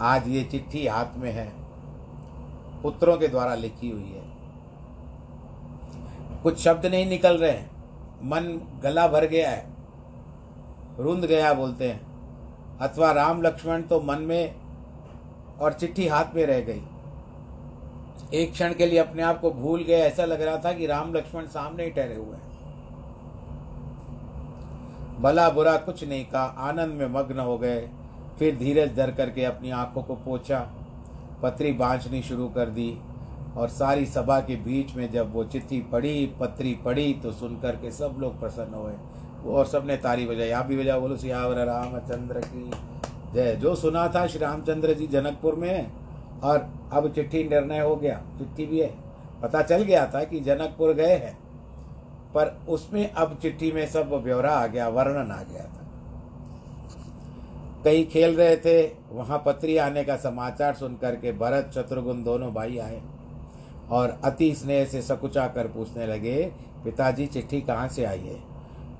आज 0.00 0.28
ये 0.28 0.44
चिट्ठी 0.44 0.86
हाथ 0.86 1.16
में 1.16 1.32
है, 1.32 1.52
पुत्रों 2.82 3.16
के 3.18 3.28
द्वारा 3.28 3.54
लिखी 3.54 3.90
हुई 3.90 4.10
है। 4.10 4.22
कुछ 6.42 6.58
शब्द 6.58 6.86
नहीं 6.86 7.06
निकल 7.06 7.38
रहे 7.38 7.50
हैं। 7.50 7.70
मन 8.24 8.60
गला 8.82 9.06
भर 9.08 9.24
गया 9.24 9.50
है 9.50 9.66
रुंद 10.98 11.24
गया 11.24 11.52
बोलते 11.54 11.90
हैं। 11.90 12.78
अथवा 12.78 13.12
राम 13.12 13.42
लक्ष्मण 13.42 13.82
तो 13.82 14.00
मन 14.00 14.18
में 14.18 14.54
और 15.60 15.72
चिट्ठी 15.72 16.08
हाथ 16.08 16.24
में 16.34 16.46
रह 16.46 16.60
गई। 16.60 16.82
एक 18.34 18.52
क्षण 18.52 18.74
के 18.74 18.86
लिए 18.86 18.98
अपने 18.98 19.22
आप 19.22 19.40
को 19.40 19.50
भूल 19.50 19.82
गए, 19.82 19.98
ऐसा 20.00 20.24
लग 20.24 20.42
रहा 20.42 20.56
था 20.56 20.72
कि 20.72 20.86
राम 20.86 21.14
लक्ष्मण 21.14 21.46
सामने 21.46 21.84
ही 21.84 21.90
ठहरे 21.90 22.14
हुए 22.14 22.36
हैं। 22.36 22.54
भला 25.20 25.48
बुरा 25.50 25.76
कुछ 25.76 26.04
नहीं 26.04 26.24
कहा, 26.24 26.44
आनंद 26.44 26.94
में 26.94 27.06
मग्न 27.06 27.38
हो 27.38 27.58
गए, 27.58 27.88
फिर 28.38 28.56
धीरज 28.56 28.94
धर 28.96 29.10
करके 29.10 29.44
अपनी 29.44 29.70
आँखों 29.70 30.02
को 30.02 30.14
पोछा, 30.14 30.58
पत्री 31.42 31.72
बांचनी 31.72 32.22
शुरू 32.22 32.48
कर 32.48 32.70
दी, 32.70 32.98
और 33.56 33.68
सारी 33.68 34.06
सभा 34.06 34.40
के 34.40 34.56
बीच 34.56 34.94
में 34.94 35.10
जब 35.12 35.32
वो 35.34 35.44
चिट्ठी 35.44 35.80
पढ़ी, 35.80 36.26
पत्री 36.40 36.72
पढ़ी 36.84 37.12
तो 37.12 37.32
सुन 37.32 37.60
करके 37.60 37.90
सब 37.90 38.16
लोग 38.18 38.40
प्रसन्न 38.40 38.74
हुए। 38.74 38.92
और 39.54 39.66
सबने 39.66 39.96
तारी 39.96 40.26
बजाई, 40.26 40.50
आप 40.50 40.66
भी 40.66 40.76
बजा 40.76 40.98
बोलो, 40.98 41.16
सियावर 41.16 41.64
रामचंद्र 41.66 42.40
की 42.40 42.70
जय। 43.34 43.56
जो 43.56 43.74
सुना 43.74 44.08
था 44.08 44.26
श्री 44.26 44.40
रामचंद्र 44.40 44.94
जी 44.94 45.06
जनकपुर 45.06 45.54
में 45.54 45.90
और 46.44 46.68
अब 46.92 47.12
चिट्ठी 47.12 47.44
निर्णय 47.44 47.80
हो 47.80 47.96
गया, 47.96 48.20
चिट्ठी 48.38 48.66
भी 48.66 48.80
है। 48.80 48.92
पता 49.42 49.62
चल 49.62 49.82
गया 49.82 50.06
था 50.06 50.22
कि 50.24 50.40
जनकपुर 50.40 50.92
गए 50.92 51.14
हैं, 51.14 51.36
पर 52.34 52.56
उसमें 52.68 53.10
अब 53.10 53.38
चिट्ठी 53.42 53.72
में 53.72 53.86
सब 53.86 54.10
ब्यौरा 54.24 54.52
आ 54.52 54.66
गया, 54.66 54.88
वर्णन 54.88 55.30
आ 55.32 55.42
गया 55.42 55.64
था। 55.64 55.84
कहीं 57.84 58.06
खेल 58.06 58.34
रहे 58.36 58.56
थे, 58.56 58.82
वहाँ 59.12 59.42
पत्री 59.46 59.76
आने 59.76 60.04
का 60.04 60.16
समाचार 60.16 60.74
सुन 60.74 60.96
करके 60.96 61.32
भरत, 61.32 61.70
शत्रुघ्न 61.74 62.22
दोनों 62.24 62.52
भाई 62.54 62.78
आए 62.78 63.00
और 63.90 64.18
अति 64.24 64.54
स्नेह 64.54 64.84
से 64.84 65.02
सकुचा 65.02 65.46
कर 65.48 65.66
पूछने 65.66 66.06
लगे, 66.06 66.42
पिताजी 66.84 67.26
चिट्ठी 67.26 67.60
कहाँ 67.60 67.88
से 67.88 68.04
आई 68.04 68.18
है? 68.18 68.40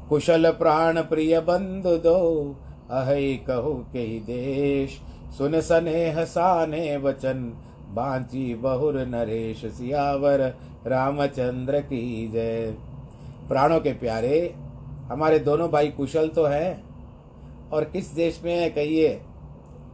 कुशल 0.09 0.51
प्राण 0.51 1.01
प्रिय 1.03 1.41
बंधु 1.41 1.97
दो, 1.97 2.57
अहि 2.91 3.37
कहु 3.37 3.73
के 3.75 4.07
देश 4.21 5.01
सुन 5.31 5.61
सने 5.61 6.11
हसाने 6.11 6.97
वचन, 6.97 7.57
बांची 7.91 8.55
बहुर 8.55 9.07
नरेश 9.07 9.65
सियावर, 9.67 10.41
रामचंद्र 10.87 11.81
की 11.81 12.29
जय। 12.29 12.77
प्राणों 13.49 13.81
के 13.81 13.93
प्यारे, 13.93 14.55
हमारे 15.09 15.39
दोनों 15.39 15.71
भाई 15.71 15.89
कुशल 15.89 16.29
तो 16.29 16.45
हैं, 16.45 16.85
और 17.73 17.85
किस 17.85 18.15
देश 18.15 18.41
में 18.45 18.61
है 18.61 18.71
कहिए? 18.71 19.21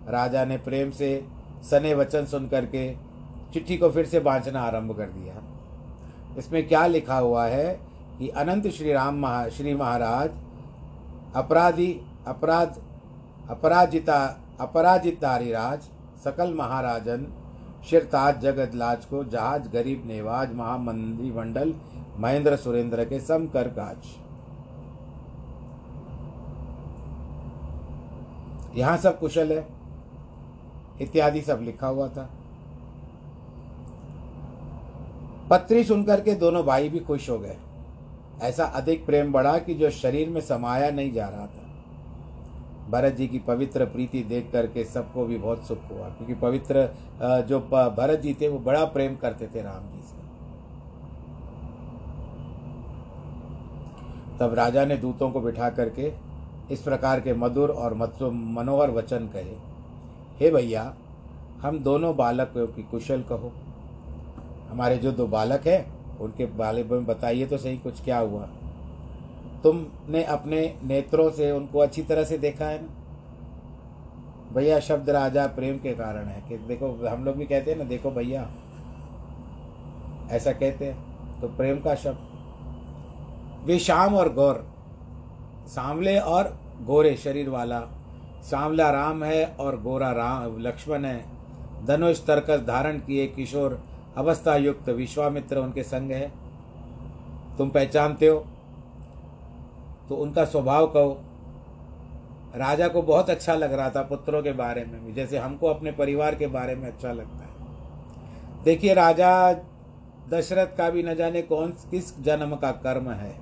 राजा 0.09 0.45
ने 0.45 0.57
प्रेम 0.57 0.91
से 0.91 1.25
सने 1.71 1.95
वचन 1.95 2.25
सुन 2.25 2.49
करके 2.49 2.95
चिट्ठी 3.55 3.77
को 3.77 3.91
फिर 3.91 4.07
से 4.07 4.21
बांचना 4.21 4.61
आरंभ 4.61 4.97
कर 4.97 5.07
दिया। 5.07 5.35
इसमें 6.39 6.69
क्या 6.69 6.87
लिखा 6.87 7.19
हुआ 7.19 7.47
है 7.47 7.81
कि 8.19 8.29
अनंत 8.29 8.67
श्री 8.67 8.93
राम 8.93 9.19
महा, 9.19 9.49
श्री 9.49 9.75
महाराज, 9.75 10.31
अपराधी, 11.37 12.01
अपराध, 12.27 12.83
अपराजिता 13.51 14.39
अपराजितारी 14.63 15.53
राज, 15.53 15.83
सकल 16.25 16.55
महाराजन, 16.55 17.27
शिरताज 17.91 18.41
जगत 18.41 18.75
लाज 18.75 19.05
को 19.05 19.25
जहाज़ 19.25 19.69
गरीब 19.69 20.03
नेवाज 20.07 20.55
महामंदी 20.55 21.31
मंडल, 21.31 21.75
महेंद्र 22.19 22.57
सुरेंद्र 22.57 23.05
के 23.05 23.21
समकर 23.21 23.69
काज। 23.69 23.97
यहाँ 28.79 28.97
सब 28.97 29.19
कुशल 29.19 29.53
है। 29.53 29.67
इत्यादि 31.01 31.41
सब 31.41 31.59
लिखा 31.63 31.87
हुआ 31.87 32.09
था। 32.09 32.31
पत्री 35.51 35.85
सुनकर 35.85 36.21
के 36.21 36.35
दोनों 36.35 36.65
भाई 36.65 36.89
भी 36.89 36.99
खुश 36.99 37.31
हो 37.31 37.39
गए। 37.39 37.57
ऐसा 38.43 38.65
अधिक 38.65 39.07
प्रेम 39.07 39.33
बढ़ा 39.33 39.59
कि 39.59 39.75
जो 39.75 39.91
शरीर 39.91 40.29
में 40.29 40.41
समाया 40.41 40.91
नहीं 40.91 41.13
जा 41.13 41.29
रहा 41.29 41.47
था। 41.47 41.62
भरत 42.93 43.15
जी 43.15 43.27
की 43.29 43.39
पवित्र 43.41 43.85
प्रीति 43.87 44.23
देख 44.25 44.51
करके 44.53 44.85
सबको 44.85 45.25
भी 45.27 45.37
बहुत 45.39 45.67
सुख 45.67 45.91
हुआ, 45.91 46.09
क्योंकि 46.09 46.35
पवित्र 46.37 46.89
जो 47.49 47.61
भरत 47.97 48.21
जी 48.21 48.35
थे, 48.41 48.49
वो 48.49 48.59
बड़ा 48.61 48.85
प्रेम 48.87 49.17
करते 49.17 49.47
थे 49.47 49.63
राम 49.63 49.91
जी 49.93 50.03
से। 50.03 50.21
तब 54.39 54.55
राजा 54.55 54.85
ने 54.85 54.97
दूतों 54.97 55.31
को 55.31 55.41
बिठा 55.41 55.69
करके 55.71 56.13
इस 56.71 56.83
प्रकार 56.83 57.21
के 57.21 57.35
मधुर 57.35 57.71
और 57.71 57.95
मनोहर 57.95 58.91
वचन 58.91 59.29
कहे, 59.29 59.57
हे 60.41 60.51
भैया, 60.51 60.95
हम 61.63 61.79
दोनों 61.81 62.17
बालक 62.17 62.53
की 62.57 62.83
कुशल 62.83 63.23
कहो। 63.23 63.53
हमारे 64.71 64.97
जो 64.99 65.13
दो 65.13 65.27
बालक 65.29 65.67
हैं, 65.67 65.85
उनके 66.21 66.47
बाले 66.57 66.85
में 66.85 67.05
बताइए 67.07 67.47
तो 67.47 67.59
सही 67.59 67.79
कुछ 67.79 68.03
क्या 68.05 68.19
हुआ? 68.19 68.49
तुमने 69.63 70.25
अपने 70.25 70.79
नेत्रों 70.85 71.31
से 71.31 71.51
उनको 71.51 71.79
अच्छी 71.79 72.03
तरह 72.03 72.25
से 72.25 72.39
देखा 72.39 72.65
है? 72.65 72.83
ना 72.83 72.99
भैया, 74.53 74.81
शब्द 74.81 75.11
राजा 75.11 75.47
प्रेम 75.47 75.79
के 75.79 75.93
कारण 75.93 76.25
है। 76.25 76.49
कि 76.49 76.57
देखो, 76.57 77.09
हम 77.09 77.25
लोग 77.25 77.37
भी 77.37 77.45
कहते 77.45 77.71
हैं 77.71 77.79
ना, 77.79 77.85
देखो 77.85 78.11
भैया। 78.11 78.51
ऐसा 80.31 80.53
कहते 80.53 80.87
हैं। 80.87 81.13
तो 81.41 81.49
प्रेम 81.49 81.81
का 81.81 81.95
शब्द। 81.95 82.19
वे 83.65 83.79
शाम 83.79 84.15
और 84.15 84.33
गौर, 84.33 84.75
सांवले 85.67 86.19
और 86.19 86.59
गोरे 86.83 87.17
शरीर 87.17 87.49
वाला। 87.49 87.81
सांवला 88.43 88.91
राम 88.91 89.25
है 89.25 89.45
और 89.45 89.81
गोरा 89.81 90.13
राम, 90.13 90.59
लक्ष्मण 90.59 91.05
है। 91.05 91.25
धनुष 91.87 92.27
तर्कस 92.27 92.61
धारण 92.67 92.99
किए 92.99 93.27
किशोर 93.27 93.85
अवस्था 94.17 94.57
युक्त 94.57 94.89
विश्वामित्र 94.89 95.59
उनके 95.59 95.83
संग 95.83 96.11
है। 96.11 96.33
तुम 97.59 97.69
पहचानते 97.69 98.27
हो? 98.27 98.47
तो 100.13 100.17
उनका 100.17 100.45
स्वभाव 100.45 100.87
कहो 100.87 101.13
राजा 102.57 102.87
को 102.89 103.03
बहुत 103.03 103.31
अच्छा 103.31 103.55
लग 103.55 103.73
रहा 103.73 103.91
था 103.91 104.03
पुत्रों 104.03 104.43
के 104.43 104.53
बारे 104.53 104.85
में 104.85 105.05
भी, 105.05 105.13
जैसे 105.13 105.39
हमको 105.39 105.67
अपने 105.67 105.93
परिवार 105.93 106.35
के 106.35 106.47
बारे 106.47 106.75
में 106.75 106.87
अच्छा 106.89 107.13
लगता 107.13 107.45
है। 107.45 108.65
देखिए, 108.65 108.95
राजा 108.95 109.53
दशरथ 110.29 110.77
का 110.77 110.89
भी 110.91 111.03
न 111.03 111.15
जाने 111.15 111.43
कौन, 111.43 111.71
किस 111.91 112.19
जन्म 112.23 112.55
का 112.57 112.71
कर्म 112.71 113.11
है, 113.11 113.35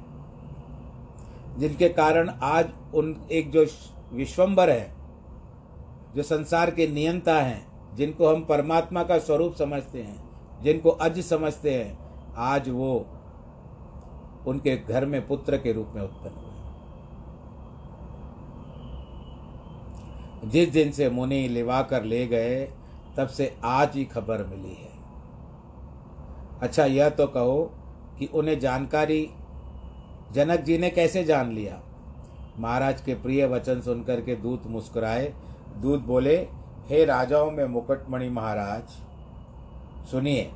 जिनके 1.59 1.89
कारण 1.89 2.31
आज 2.43 2.69
उन, 2.95 3.17
एक 3.33 3.51
जो 3.51 3.65
विश्वम्बर 4.13 4.71
है, 4.71 4.95
जो 6.17 6.23
संसार 6.23 6.71
के 6.71 6.87
नियंता 6.87 7.35
हैं, 7.35 7.97
जिनको 7.97 8.29
हम 8.29 8.45
परमात्मा 8.45 9.03
का 9.03 9.19
स्वरूप 9.19 9.55
समझते 9.55 10.03
हैं, 10.03 10.63
जिनको 10.63 10.91
अज 10.91 11.21
समझते 11.21 11.75
हैं, 11.75 11.99
आज 12.37 12.69
वो 12.69 13.07
उनके 14.47 14.77
घर 14.77 15.07
में 15.07 15.27
पुत्र 15.27 15.57
के 15.57 15.73
रूप 15.73 15.93
में 15.95 16.03
उत्पन्न 16.03 16.50
जिस 20.45 20.69
दिन 20.69 20.91
से 20.91 21.11
मुनि 21.11 21.49
लिवा 21.49 21.83
कर 21.83 22.05
ले 22.05 22.27
गए, 22.27 22.65
तब 23.17 23.29
से 23.29 23.57
आज 23.65 23.97
ही 23.97 24.05
खबर 24.05 24.45
मिली 24.45 24.75
है। 24.75 24.91
अच्छा 26.63 26.85
यह 26.85 27.09
तो 27.09 27.27
कहो 27.27 27.71
कि 28.19 28.27
उन्हें 28.27 28.61
जानकारी, 28.61 29.31
जनक 30.33 30.61
जी 30.61 30.79
ने 30.79 30.91
कैसे 30.91 31.25
जान 31.25 31.53
लिया? 31.53 31.81
महाराज 32.59 33.01
के 33.01 33.15
प्रिय 33.15 33.47
वचन 33.47 33.81
सुनकर 33.81 34.21
के 34.21 34.37
दूत 34.37 34.67
मुस्कुराए। 34.67 35.35
दूत 35.79 36.01
बोले, 36.01 36.37
हे 36.89 37.05
राजाओं 37.05 37.51
में 37.51 37.65
मुकुटमणि 37.65 38.29
महाराज, 38.29 38.83
सुनिए, 40.11 40.51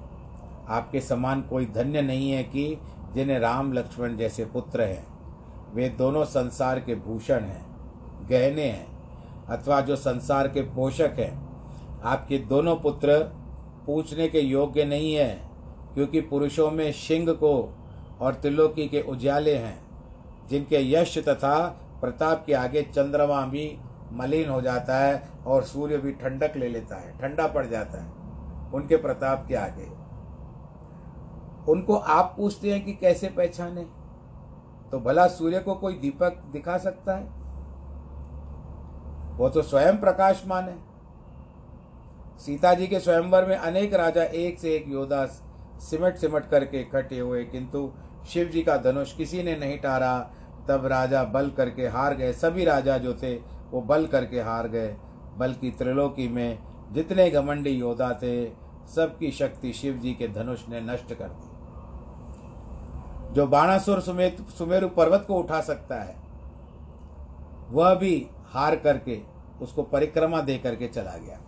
आपके 0.68 1.00
समान 1.00 1.42
कोई 1.42 1.66
धन्य 1.66 2.02
नहीं 2.02 2.30
है 2.30 2.42
कि 2.42 2.78
जिन्हें 3.14 3.38
राम 3.38 3.72
लक्ष्मण 3.72 4.16
जैसे 4.16 4.44
पुत्र 4.44 4.82
हैं। 4.82 5.06
वे 5.74 5.88
दोनों 5.88 6.24
संसार 6.24 6.80
के 6.80 6.94
भूषण 6.94 7.40
हैं, 7.40 7.66
गहने 8.28 8.64
हैं। 8.64 8.93
अथवा 9.50 9.80
जो 9.80 9.96
संसार 9.96 10.48
के 10.48 10.62
पोषक 10.62 11.16
हैं, 11.18 11.32
आपके 12.02 12.38
दोनों 12.38 12.76
पुत्र 12.76 13.18
पूछने 13.86 14.28
के 14.28 14.40
योग्य 14.40 14.84
नहीं 14.84 15.14
है, 15.14 15.48
क्योंकि 15.94 16.20
पुरुषों 16.20 16.70
में 16.70 16.92
शिंग 16.92 17.28
को 17.28 17.78
और 18.20 18.34
त्रिलोकी 18.34 18.88
के 18.88 19.00
उजाले 19.00 19.54
हैं, 19.54 19.78
जिनके 20.48 20.92
यश 20.92 21.18
तथा 21.18 21.66
प्रताप 22.00 22.44
के 22.46 22.52
आगे 22.52 22.82
चंद्रमा 22.82 23.40
भी 23.46 23.78
मलिन 24.12 24.48
हो 24.48 24.60
जाता 24.60 24.98
है 24.98 25.28
और 25.46 25.62
सूर्य 25.62 25.98
भी 25.98 26.12
ठंडक 26.12 26.56
ले 26.56 26.68
लेता 26.68 26.96
है, 26.96 27.18
ठंडा 27.18 27.46
पड़ 27.46 27.66
जाता 27.66 28.02
है 28.02 28.12
उनके 28.72 28.96
प्रताप 28.96 29.46
के 29.48 29.54
आगे। 29.54 29.86
उनको 31.72 31.94
आप 31.94 32.34
पूछते 32.36 32.72
हैं 32.72 32.84
कि 32.84 32.92
कैसे 32.92 33.28
पहचाने? 33.28 33.86
तो 34.90 35.00
भला 35.00 35.26
सूर्य 35.26 35.58
को 35.58 35.74
कोई 35.74 35.94
दीपक 35.94 36.42
दिखा 36.52 36.78
सकता 36.78 37.16
है? 37.16 37.43
वो 39.36 39.48
तो 39.48 39.62
स्वयं 39.62 39.96
प्रकाशमान 39.96 40.64
है। 40.64 40.76
सीता 42.38 42.74
जी 42.74 42.86
के 42.86 43.00
स्वयंवर 43.00 43.46
में 43.46 43.56
अनेक 43.56 43.94
राजा 43.94 44.22
एक 44.22 44.58
से 44.58 44.74
एक 44.74 44.88
योद्धा 44.88 45.24
सिमट 45.80 46.16
सिमट 46.16 46.48
करके 46.48 46.80
इकट्ठे 46.80 47.18
हुए, 47.18 47.44
किंतु 47.44 47.92
शिव 48.28 48.48
जी 48.48 48.62
का 48.62 48.76
धनुष 48.76 49.16
किसी 49.16 49.42
ने 49.42 49.56
नहीं 49.56 49.78
टारा। 49.78 50.30
तब 50.68 50.86
राजा 50.86 51.24
बल 51.24 51.50
करके 51.50 51.88
हार 51.88 52.14
गए। 52.14 52.32
सभी 52.32 52.64
राजा 52.64 52.98
जो 52.98 53.14
थे, 53.14 53.34
वो 53.70 53.80
बल 53.80 54.06
करके 54.06 54.40
हार 54.40 54.68
गए। 54.68 54.96
बल्कि 55.38 55.70
त्रिलोकी 55.70 56.28
में 56.28 56.58
जितने 56.92 57.30
घमंडी 57.30 57.70
योद्धा 57.70 58.12
थे, 58.12 58.46
सबकी 58.86 59.30
शक्ति 59.30 59.72
शिव 59.72 59.94
जी 59.94 60.12
के 60.12 60.28
धनुष 60.28 60.68
ने 60.68 60.80
नष्ट 60.80 61.14
कर 61.14 61.28
दी। 61.28 61.48
जो 63.34 63.46
बाणासुर 63.46 64.00
सुमेत 64.00 64.40
सुमेरु 64.48 64.88
पर्वत 64.88 65.24
को 65.28 65.34
उठा 65.34 65.60
सकता 65.60 66.02
है, 66.02 66.16
वह 67.70 67.94
भी 67.94 68.26
हार 68.54 68.76
करके 68.76 69.20
उसको 69.62 69.82
परिक्रमा 69.82 70.40
दे 70.40 70.56
करके 70.58 70.88
चला 70.88 71.16
गया। 71.16 71.38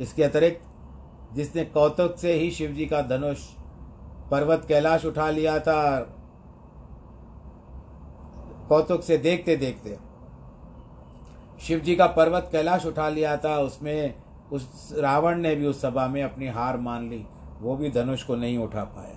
इसके 0.00 0.22
अतिरिक्त 0.24 1.34
जिसने 1.34 1.64
कौतुक 1.66 2.16
से 2.16 2.32
ही 2.32 2.50
शिव 2.50 2.70
जी 2.72 2.86
का 2.86 3.00
धनुष, 3.02 3.38
पर्वत 4.30 4.64
कैलाश 4.68 5.04
उठा 5.04 5.30
लिया 5.30 5.58
था, 5.60 5.98
कौतुक 8.68 9.02
से 9.02 9.18
देखते 9.18 9.56
देखते 9.56 9.98
शिव 11.60 11.80
जी 11.80 11.96
का 11.96 12.06
पर्वत 12.08 12.48
कैलाश 12.52 12.86
उठा 12.86 13.08
लिया 13.08 13.36
था, 13.36 13.58
उसमें 13.58 14.14
उस 14.52 14.94
रावण 14.98 15.38
ने 15.38 15.54
भी 15.54 15.66
उस 15.66 15.80
सभा 15.82 16.06
में 16.08 16.22
अपनी 16.22 16.48
हार 16.48 16.76
मान 16.78 17.08
ली, 17.10 17.24
वो 17.60 17.76
भी 17.76 17.90
धनुष 17.90 18.22
को 18.22 18.36
नहीं 18.36 18.58
उठा 18.58 18.84
पाया। 18.86 19.14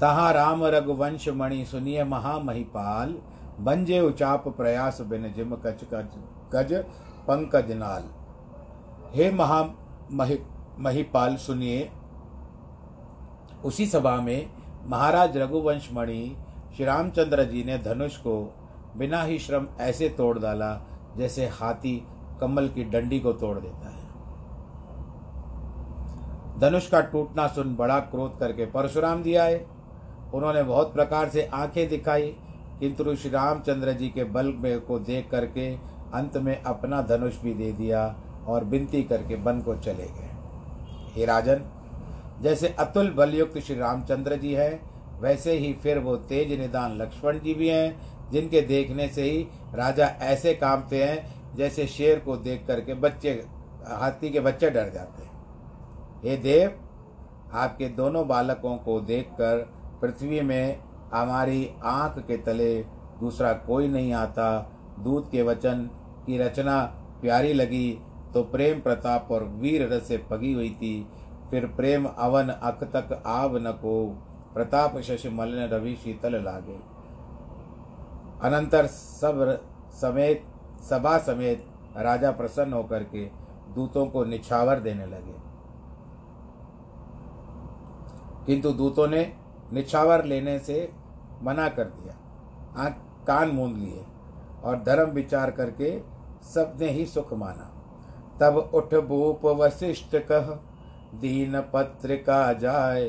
तहा 0.00 0.30
राम 0.30 0.64
रघुवंश 0.64 1.28
मणि 1.28 1.64
सुनिय 1.64 2.04
महामहिपाल 2.04 3.14
बंजे 3.60 4.00
उचाप 4.00 4.48
प्रयास 4.48 5.00
बिन 5.00 5.32
जिम 5.32 5.54
कच 5.56 5.80
कच 5.84 6.16
गज 6.54 6.72
पंकज 7.28 7.72
नाल। 7.72 8.04
हे 9.14 9.30
महा 9.30 9.62
महि, 10.12 10.38
महिपाल 10.78 11.36
सुनिए, 11.36 11.90
उसी 13.64 13.86
सभा 13.86 14.16
में 14.16 14.50
महाराज 14.86 15.36
रघुवंश 15.36 15.88
मणि 15.92 16.36
श्री 16.76 16.84
रामचंद्र 16.84 17.44
जी 17.44 17.64
ने 17.64 17.78
धनुष 17.78 18.16
को 18.16 18.34
बिना 18.96 19.22
ही 19.22 19.38
श्रम 19.38 19.66
ऐसे 19.80 20.08
तोड़ 20.08 20.38
डाला 20.38 20.70
जैसे 21.16 21.46
हाथी 21.52 21.96
कमल 22.40 22.68
की 22.68 22.84
डंडी 22.84 23.20
को 23.20 23.32
तोड़ 23.32 23.58
देता 23.58 23.88
है। 23.88 24.06
धनुष 26.60 26.88
का 26.88 27.00
टूटना 27.00 27.46
सुन 27.46 27.74
बड़ा 27.76 27.98
क्रोध 28.00 28.38
करके 28.38 28.66
परशुराम 28.66 29.22
दिया 29.22 29.44
है 29.44 29.66
उन्होंने 30.34 30.62
बहुत 30.62 30.92
प्रकार 30.94 31.28
से 31.28 31.46
आँखें 31.54 31.88
दिखाई 31.88 32.36
किंतु 32.80 33.14
श्री 33.16 33.30
रामचंद्र 33.30 33.92
जी 33.92 34.08
के 34.08 34.24
बल 34.24 34.52
में 34.54 34.80
को 34.80 34.98
देख 34.98 35.30
करके 35.30 35.74
अंत 36.14 36.36
में 36.36 36.62
अपना 36.62 37.00
धनुष 37.02 37.40
भी 37.40 37.54
दे 37.54 37.72
दिया 37.72 38.04
और 38.46 38.64
विनती 38.64 39.02
करके 39.02 39.34
वन 39.34 39.60
को 39.60 39.76
चले 39.76 40.06
गए। 40.08 40.30
हे 41.14 41.24
राजन, 41.24 41.62
जैसे 42.42 42.68
अतुल 42.78 43.10
बलयुक्त 43.10 43.58
श्री 43.58 43.76
रामचंद्र 43.76 44.36
जी 44.36 44.52
हैं, 44.54 44.80
वैसे 45.20 45.52
ही 45.52 45.72
फिर 45.72 45.98
वो 45.98 46.16
तेज 46.16 46.58
निदान 46.60 46.96
लक्ष्मण 46.96 47.38
जी 47.38 47.54
भी 47.54 47.68
हैं, 47.68 48.00
जिनके 48.30 48.60
देखने 48.60 49.08
से 49.08 49.22
ही 49.22 49.46
राजा 49.74 50.06
ऐसे 50.06 50.54
कामते 50.54 51.04
हैं 51.04 51.54
जैसे 51.56 51.86
शेर 51.86 52.18
को 52.18 52.36
देख 52.36 52.64
करके 52.66 52.94
बच्चे, 52.94 53.30
हाथी 53.86 54.30
के 54.30 54.40
बच्चे 54.40 54.70
डर 54.70 54.90
जाते 54.90 55.22
हैं। 55.22 55.30
हे 56.24 56.36
देव, 56.36 56.78
आपके 57.52 57.88
दोनों 57.88 58.26
बालकों 58.28 58.76
को 58.76 59.00
देखकर 59.00 59.58
पृथ्वी 60.02 60.40
में 60.40 60.78
हमारी 61.14 61.70
आँख 61.84 62.18
के 62.18 62.36
तले 62.36 62.82
दूसरा 63.20 63.52
कोई 63.52 63.88
नहीं 63.88 64.12
आता। 64.12 64.50
दूध 64.98 65.30
के 65.30 65.42
वचन 65.42 65.88
की 66.26 66.38
रचना 66.38 66.80
प्यारी 67.20 67.52
लगी 67.52 67.98
तो 68.34 68.42
प्रेम 68.42 68.80
प्रताप 68.80 69.28
और 69.30 69.44
वीर 69.44 69.88
रस 69.88 70.06
से 70.08 70.16
पगी 70.30 70.52
हुई 70.52 70.70
थी। 70.70 71.08
फिर 71.50 71.66
प्रेम 71.66 72.06
अवन 72.06 72.48
अक 72.48 72.84
तक 72.84 73.22
आव 73.26 73.56
न 73.56 73.72
को। 73.72 74.04
प्रताप 74.54 74.98
शश 74.98 75.26
मलन 75.26 75.68
रवि 75.68 75.94
शीतल 75.94 76.34
लागे। 76.44 76.78
अनंतर 78.42 78.86
सब 78.86 79.60
समेत, 79.92 80.44
सभा 80.90 81.18
समेत 81.18 81.64
राजा 81.96 82.30
प्रसन्न 82.30 82.72
होकर 82.72 83.02
के 83.04 83.24
दूतों 83.74 84.06
को 84.06 84.24
निछावर 84.24 84.80
देने 84.80 85.06
लगे। 85.06 85.34
किंतु 88.46 88.70
दूतों 88.70 89.08
ने 89.08 89.32
निछावर 89.72 90.24
लेने 90.24 90.58
से 90.58 90.90
मना 91.42 91.68
कर 91.68 91.84
दिया। 91.84 92.14
आँख 92.84 92.96
कान 93.26 93.48
मूंद 93.48 93.76
लिए 93.76 94.04
और 94.64 94.82
धर्म 94.82 95.10
विचार 95.10 95.50
करके 95.50 96.00
सबने 96.42 96.90
ही 96.90 97.06
सुख 97.06 97.32
माना। 97.32 97.74
तब 98.40 98.70
उठ 98.74 98.94
भूप 98.94 99.46
वशिष्ठ 99.46 100.16
कह, 100.16 100.46
दीन 101.20 101.60
पत्रिका 101.60 102.52
जाय, 102.52 103.08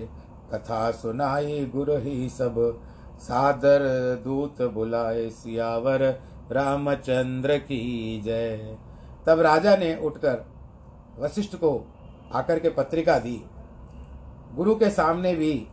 कथा 0.53 0.91
सुनाई 0.91 1.65
गुरु 1.65 1.97
ही 1.97 2.29
सब। 2.29 2.81
सादर 3.19 3.79
दूत 4.23 4.61
बुलाए 4.61 5.29
सियावर, 5.29 6.03
रामचंद्र 6.51 7.57
की 7.57 8.21
जय। 8.25 8.77
तब 9.27 9.39
राजा 9.39 9.75
ने 9.75 9.95
उठकर 9.95 10.45
वशिष्ठ 11.19 11.55
को 11.55 11.93
आकर 12.33 12.59
के 12.59 12.69
पत्रिका 12.69 13.19
दी। 13.19 13.45
गुरु 14.55 14.75
के 14.75 14.89
सामने 14.89 15.35
भी 15.35 15.67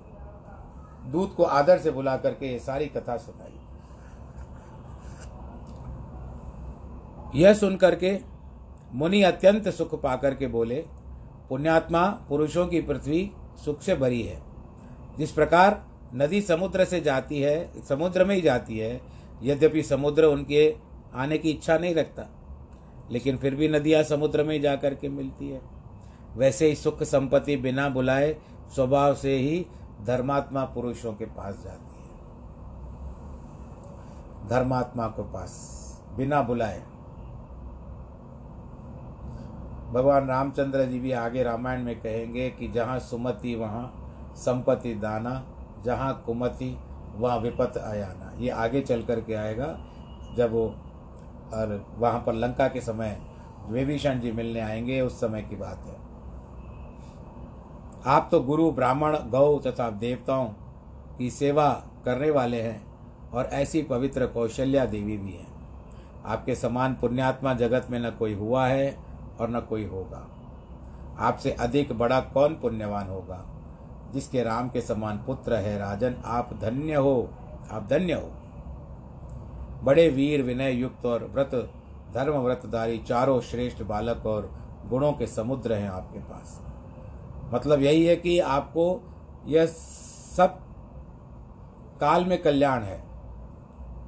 दूत 1.06 1.34
को 1.36 1.42
आदर 1.42 1.78
से 1.78 1.90
बुला 1.90 2.16
करके 2.16 2.46
ये 2.46 2.58
सारी 2.58 2.86
कथा 2.86 3.16
सुनाई। 3.16 3.54
यह 7.34 7.54
सुन 7.54 7.76
करके 7.76 8.18
मुनि 8.92 9.22
अत्यंत 9.22 9.68
सुख 9.68 10.00
पाकर 10.02 10.34
के 10.34 10.46
बोले, 10.46 10.84
पुण्यात्मा, 11.48 12.06
पुरुषों 12.28 12.66
की 12.66 12.80
पृथ्वी 12.80 13.30
सुख 13.64 13.80
से 13.82 13.94
भरी 13.94 14.22
है। 14.22 14.40
जिस 15.18 15.30
प्रकार 15.30 15.84
नदी 16.14 16.40
समुद्र 16.40 16.84
से 16.84 17.00
जाती 17.00 17.40
है, 17.40 17.82
समुद्र 17.82 18.24
में 18.24 18.34
ही 18.34 18.40
जाती 18.40 18.78
है, 18.78 19.00
यद्यपि 19.42 19.82
समुद्र 19.82 20.24
उनके 20.24 20.74
आने 21.14 21.38
की 21.38 21.50
इच्छा 21.50 21.78
नहीं 21.78 21.94
रखता, 21.94 22.26
लेकिन 23.10 23.36
फिर 23.36 23.54
भी 23.54 23.68
नदियाँ 23.68 24.02
समुद्र 24.02 24.44
में 24.44 24.60
जा 24.60 24.74
कर 24.76 24.94
के 24.94 25.08
मिलती 25.08 25.48
है। 25.50 25.60
वैसे 26.36 26.66
ही 26.66 26.74
सुख 26.74 27.02
संपत्ति 27.02 27.56
बिना 27.56 27.88
बुलाए 27.88 28.36
स्वभाव 28.74 29.14
से 29.14 29.36
ही 29.36 29.66
धर्मात्मा 30.04 30.64
पुरुषों 30.64 31.12
के 31.12 31.24
पास 31.24 31.62
जाती 31.64 32.02
है। 32.02 32.06
धर्मात्मा 34.48 35.06
के 35.06 35.22
पास, 35.22 35.76
बिना 36.16 36.42
बुलाए। 36.42 36.82
भगवान 39.92 40.28
रामचंद्र 40.28 40.84
जी 40.84 41.00
भी 41.00 41.12
आगे 41.12 41.42
रामायण 41.42 41.82
में 41.82 42.00
कहेंगे 42.00 42.50
कि 42.50 42.68
जहाँ 42.68 42.98
सुमति, 42.98 43.54
वहाँ 43.54 43.94
संपत्ति 44.36 44.94
दाना, 44.94 45.44
जहाँ 45.84 46.22
कुमति, 46.26 46.78
वहाँ 47.16 47.38
विपत 47.38 47.78
आयाना। 47.78 48.32
ये 48.38 48.50
आगे 48.50 48.80
चल 48.80 49.02
कर 49.02 49.20
के 49.20 49.34
आएगा, 49.34 49.78
जब 50.36 50.52
वो, 50.52 50.66
और 51.54 51.86
वहाँ 51.98 52.22
पर 52.26 52.32
लंका 52.32 52.68
के 52.68 52.80
समय, 52.80 53.20
विभीषण 53.68 54.20
जी 54.20 54.32
मिलने 54.32 54.60
आएँगे, 54.60 55.00
उस 55.00 55.20
समय 55.20 55.42
की 55.42 55.56
बात 55.56 55.78
है। 55.78 56.05
आप 58.06 58.28
तो 58.30 58.40
गुरु, 58.40 58.70
ब्राह्मण, 58.70 59.16
गौ 59.16 59.58
तथा 59.58 59.90
देवताओं 59.90 60.48
की 61.18 61.30
सेवा 61.30 61.84
करने 62.04 62.30
वाले 62.30 62.62
हैं 62.62 62.86
और 63.30 63.44
ऐसी 63.44 63.82
पवित्र 63.82 64.26
कौशल्या 64.26 64.84
देवी 64.84 65.16
भी 65.16 65.32
हैं। 65.32 65.46
आपके 66.26 66.54
समान 66.54 66.94
पुण्यात्मा 66.94 67.54
जगत 67.54 67.86
में 67.90 68.00
न 68.00 68.10
कोई 68.10 68.34
हुआ 68.34 68.66
है 68.66 68.98
और 69.40 69.50
न 69.50 69.60
कोई 69.60 69.84
होगा। 69.84 70.28
आपसे 71.18 71.52
अधिक 71.52 71.92
बड़ा 71.92 72.20
कौन 72.20 72.54
पुण्यवान 72.54 73.08
होगा? 73.08 73.46
जिसके 74.12 74.42
राम 74.42 74.68
के 74.68 74.80
समान 74.80 75.16
पुत्र 75.18 75.54
है 75.54 75.78
राजन, 75.78 76.14
आप 76.24 76.50
धन्य 76.60 76.94
हो, 76.94 77.30
आप 77.70 77.86
धन्य 77.86 78.12
हो। 78.12 78.30
बड़े 79.84 80.08
वीर 80.08 80.42
विनय 80.42 80.70
युक्त 80.70 81.06
और 81.06 81.30
व्रत 81.34 81.72
धर्म 82.14 82.32
व्रतधारी 82.32 82.98
चारों 82.98 83.40
श्रेष्ठ 83.40 83.82
बालक 83.82 84.26
और 84.26 84.58
गुणों 84.88 85.12
के 85.12 85.26
समुद्र 85.26 85.72
हैं 85.72 85.88
आपके 85.88 86.18
पास। 86.18 86.62
मतलब 87.54 87.82
यही 87.82 88.06
है 88.06 88.16
कि 88.16 88.38
आपको 88.38 88.86
यह 89.46 89.66
सब 89.66 90.58
काल 92.00 92.24
में 92.24 92.42
कल्याण 92.42 92.82
है। 92.82 92.98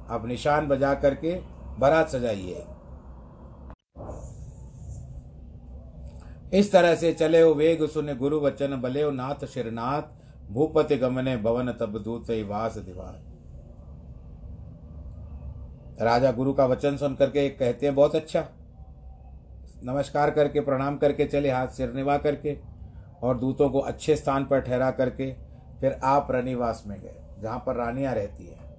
आप 0.09 0.23
निशान 0.25 0.67
बजा 0.67 0.93
करके 0.93 1.39
बारात 1.79 2.09
सजाइए। 2.09 2.65
इस 6.53 6.71
तरह 6.71 6.95
से 6.95 7.13
चले 7.13 7.41
हो 7.41 7.53
वेग 7.53 7.85
सुन 7.85 8.17
गुरु 8.17 8.39
वचन, 8.39 8.81
बले 8.81 9.01
हो 9.01 9.11
नाथ 9.11 9.45
शिरनाथ, 9.45 10.01
भूपति 10.51 10.97
गमने 10.97 11.37
भवन, 11.37 11.71
तब 11.71 11.97
दूत 11.97 12.31
वास 12.31 12.77
दिवार। 12.77 13.29
राजा 16.05 16.31
गुरु 16.31 16.53
का 16.53 16.65
वचन 16.65 16.97
सुन 16.97 17.15
करके 17.15 17.49
कहते 17.49 17.85
हैं, 17.85 17.95
बहुत 17.95 18.15
अच्छा। 18.15 18.45
नमस्कार 19.83 20.31
करके, 20.31 20.59
प्रणाम 20.59 20.97
करके 20.97 21.25
चले 21.25 21.51
हाथ 21.51 21.67
सिर 21.67 21.93
निभा 21.93 22.17
करके। 22.17 22.68
और 23.23 23.37
दूतों 23.37 23.69
को 23.69 23.79
अच्छे 23.79 24.15
स्थान 24.15 24.45
पर 24.45 24.61
ठहरा 24.61 24.91
करके 24.91 25.31
फिर 25.81 25.99
आप 26.03 26.27
रनिवास 26.31 26.83
में 26.87 27.01
गए 27.01 27.15
जहाँ 27.39 27.63
पर 27.65 27.75
रानियाँ 27.75 28.13
रहती 28.15 28.47
हैं। 28.47 28.69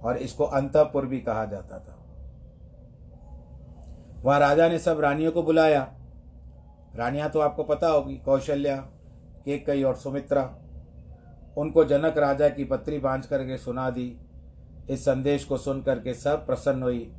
और 0.00 0.16
इसको 0.16 0.44
अंतपुर 0.44 1.06
भी 1.06 1.20
कहा 1.20 1.44
जाता 1.44 1.78
था। 1.78 1.96
वहाँ 4.22 4.40
राजा 4.40 4.68
ने 4.68 4.78
सब 4.78 5.00
रानियों 5.00 5.32
को 5.32 5.42
बुलाया। 5.42 5.92
रानियाँ 6.96 7.30
तो 7.30 7.40
आपको 7.40 7.64
पता 7.64 7.88
होगी 7.88 8.16
कौशल्या 8.16 8.76
केकई 9.44 9.82
और 9.82 9.96
सुमित्रा। 9.96 10.42
उनको 11.58 11.84
जनक 11.84 12.18
राजा 12.18 12.48
की 12.48 12.64
पत्री 12.64 12.98
बांझ 12.98 13.26
करके 13.26 13.58
सुना 13.58 13.90
दी। 13.90 14.20
इस 14.90 15.04
संदेश 15.04 15.44
को 15.44 15.56
सुन 15.56 15.82
करके 15.82 16.14
सब 16.14 16.46
प्रसन्न 16.46 16.82
हुई 16.82 17.12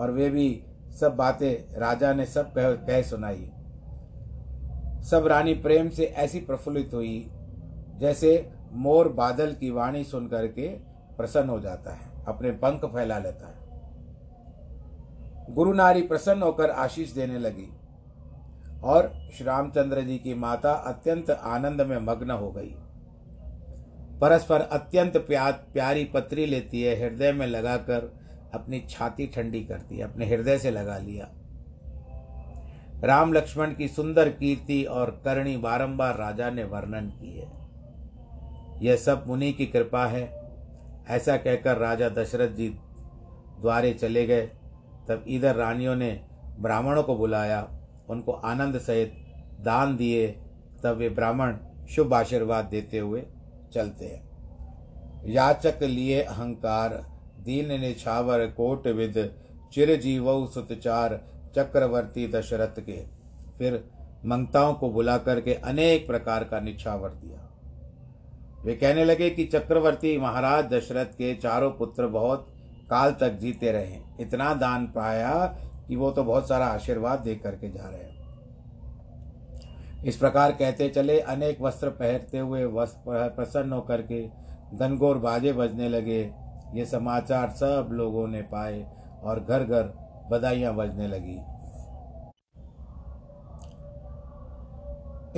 और 0.00 0.10
वे 0.10 0.30
भी 0.30 0.64
सब 1.00 1.16
बातें 1.16 1.78
राजा 1.78 2.12
ने 2.12 2.26
सब 2.26 2.52
कह, 2.54 2.72
कह 2.72 3.02
सुनाई। 3.02 3.50
सब 5.10 5.26
रानी 5.26 5.54
प्रेम 5.54 5.88
से 5.88 6.04
ऐसी 6.04 6.40
प्रफुल्लित 6.40 6.94
हुई 6.94 7.30
जैसे 7.98 8.50
मोर 8.72 9.08
बादल 9.08 9.52
की 9.52 9.70
वाणी 9.70 10.04
सुन 10.04 10.26
करके 10.28 10.68
प्रसन्न 11.16 11.48
हो 11.48 11.60
जाता 11.60 11.92
है 11.92 12.24
अपने 12.24 12.50
पंख 12.50 12.84
फैला 12.84 13.18
लेता 13.18 13.48
है। 13.48 13.54
गुरु 15.54 15.72
नारी 15.72 16.02
प्रसन्न 16.02 16.42
होकर 16.42 16.70
आशीष 16.70 17.12
देने 17.12 17.38
लगी 17.38 17.68
और 18.84 19.12
श्री 19.34 19.46
रामचंद्र 19.46 20.00
जी 20.00 20.18
की 20.18 20.34
माता 20.34 20.72
अत्यंत 20.72 21.30
आनंद 21.30 21.80
में 21.80 21.98
मग्न 21.98 22.30
हो 22.30 22.50
गई। 22.50 22.74
परस्पर 24.20 24.60
अत्यंत 24.60 25.16
प्या, 25.16 25.50
प्यारी 25.50 26.04
पत्री 26.04 26.46
लेती 26.46 26.82
है 26.82 26.96
हृदय 27.00 27.32
में 27.32 27.46
लगाकर 27.46 28.12
अपनी 28.54 28.80
छाती 28.90 29.26
ठंडी 29.26 29.64
करती 29.64 29.96
है 29.98 30.04
अपने 30.04 30.26
हृदय 30.26 30.58
से 30.58 30.70
लगा 30.70 30.98
लिया। 30.98 31.28
राम 33.04 33.32
लक्ष्मण 33.32 33.74
की 33.74 33.88
सुंदर 33.88 34.28
कीर्ति 34.28 34.84
और 34.84 35.22
करणी 35.24 35.56
बारंबार 35.56 36.16
राजा 36.16 36.50
ने 36.50 36.64
वर्णन 36.64 37.06
की 37.06 37.38
है। 37.38 37.52
यह 38.84 38.96
सब 38.96 39.24
मुनि 39.26 39.52
की 39.52 39.66
कृपा 39.66 40.06
है। 40.06 40.52
ऐसा 41.08 41.36
कहकर 41.36 41.76
राजा 41.76 42.08
दशरथ 42.08 42.48
जी 42.48 42.68
द्वारे 43.60 43.92
चले 43.92 44.26
गए। 44.26 44.46
तब 45.08 45.24
इधर 45.28 45.54
रानियों 45.54 45.96
ने 45.96 46.26
ब्राह्मणों 46.58 47.02
को 47.02 47.16
बुलाया। 47.16 47.68
उनको 48.08 48.32
आनंद 48.32 48.78
सहित 48.78 49.26
दान 49.60 49.96
दिए। 49.96 50.26
तब 50.82 50.96
वे 50.96 51.08
ब्राह्मण 51.08 51.56
शुभ 51.88 52.14
आशीर्वाद 52.14 52.64
देते 52.64 52.98
हुए 52.98 53.26
चलते 53.74 54.06
हैं। 54.06 54.26
याचक 55.26 55.82
लिए 55.82 56.22
अहंकार, 56.22 56.90
दीन 57.40 57.80
निछावर 57.80 58.46
कोट 58.46 58.86
विद 58.86 59.36
चिरजीव 59.72 60.46
सुतचार 60.46 61.35
चक्रवर्ती 61.56 62.26
दशरथ 62.28 62.80
के, 62.80 62.96
फिर 63.58 63.84
मंगताओं 64.26 64.74
को 64.74 64.90
बुला 64.90 65.16
करके 65.18 65.54
अनेक 65.54 66.06
प्रकार 66.06 66.44
का 66.44 66.60
निछावर 66.60 67.10
दिया। 67.10 67.42
वे 68.64 68.74
कहने 68.74 69.04
लगे 69.04 69.30
कि 69.30 69.44
चक्रवर्ती 69.44 70.16
महाराज 70.18 70.64
दशरथ 70.64 71.14
के 71.14 71.34
चारों 71.34 71.70
पुत्र 71.70 72.06
बहुत 72.08 72.46
काल 72.90 73.12
तक 73.12 73.38
जीते 73.38 73.72
रहे। 73.72 73.98
इतना 74.20 74.52
दान 74.54 74.86
पाया 74.86 75.34
कि 75.88 75.96
वो 75.96 76.10
तो 76.10 76.24
बहुत 76.24 76.48
सारा 76.48 76.66
आशीर्वाद 76.66 77.20
दे 77.20 77.34
करके 77.34 77.70
जा 77.70 77.88
रहे 77.88 78.00
हैं। 78.00 78.14
इस 80.04 80.16
प्रकार 80.16 80.52
कहते 80.52 80.88
चले, 80.88 81.18
अनेक 81.20 81.60
वस्त्र 81.60 81.88
पहनते 81.90 82.38
हुए 82.38 82.64
वस्त्र 82.64 83.28
प्रसन्न 83.36 83.72
होकर 83.72 84.02
के 84.02 84.20
गनगोर 84.74 85.18
बाजे 85.18 85.52
बजने 85.52 85.88
लगे। 85.88 86.20
ये 86.74 86.84
समाचार 86.84 87.50
सब 87.50 87.88
लोगों 87.92 88.26
ने 88.28 88.42
पाए 88.44 88.84
और 89.22 89.40
घर 89.40 89.64
घर 89.64 89.82
बधाइयाँ 90.30 90.74
बजने 90.74 91.08
लगी। 91.08 91.38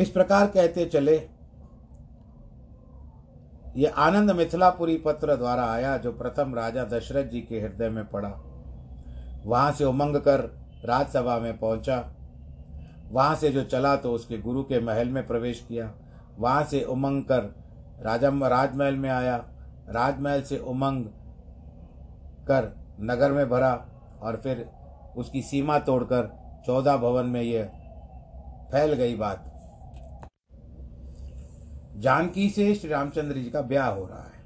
इस 0.02 0.10
प्रकार 0.10 0.46
कहते 0.46 0.84
चले, 0.86 1.16
ये 3.76 3.86
आनंद 3.86 4.30
मिथिलापुरी 4.30 4.96
पत्र 4.96 5.36
द्वारा 5.36 5.64
आया 5.64 5.96
जो 5.96 6.12
प्रथम 6.12 6.54
राजा 6.54 6.84
दशरथ 6.84 7.24
जी 7.24 7.40
के 7.40 7.60
हृदय 7.60 7.88
में 7.88 8.04
पड़ा। 8.04 8.28
वहाँ 9.46 9.72
से 9.72 9.84
उमंग 9.84 10.16
कर 10.16 10.40
राजसभा 10.84 11.38
में 11.38 11.58
पहुँचा। 11.58 11.98
वहाँ 13.10 13.34
से 13.36 13.50
जो 13.50 13.62
चला 13.64 13.94
तो 13.96 14.12
उसके 14.12 14.38
गुरु 14.38 14.62
के 14.62 14.80
महल 14.80 15.08
में 15.08 15.26
प्रवेश 15.26 15.64
किया। 15.68 15.90
वहाँ 16.38 16.64
से 16.64 16.82
उमंग 16.84 17.22
कर 17.22 17.42
राजा 18.02 18.28
राजमहल 18.48 18.96
में 18.96 19.10
आया। 19.10 19.36
राजमहल 19.88 20.42
से 20.42 20.58
उमंग 20.58 21.04
कर 22.48 22.72
नगर 23.00 23.32
में 23.32 23.48
भरा 23.50 23.72
और 24.22 24.36
फिर 24.36 24.68
उसकी 25.18 25.42
सीमा 25.42 25.78
तोड़कर 25.78 26.30
चौदह 26.66 26.96
भवन 26.96 27.26
में 27.26 27.42
यह 27.42 27.64
फैल 28.72 28.92
गई 28.92 29.16
बात। 29.16 29.44
जानकी 31.96 32.50
से 32.50 32.74
श्री 32.74 32.90
रामचंद्र 32.90 33.36
जी 33.36 33.50
का 33.50 33.60
ब्याह 33.60 33.88
हो 33.88 34.06
रहा 34.06 34.22
है। 34.22 34.38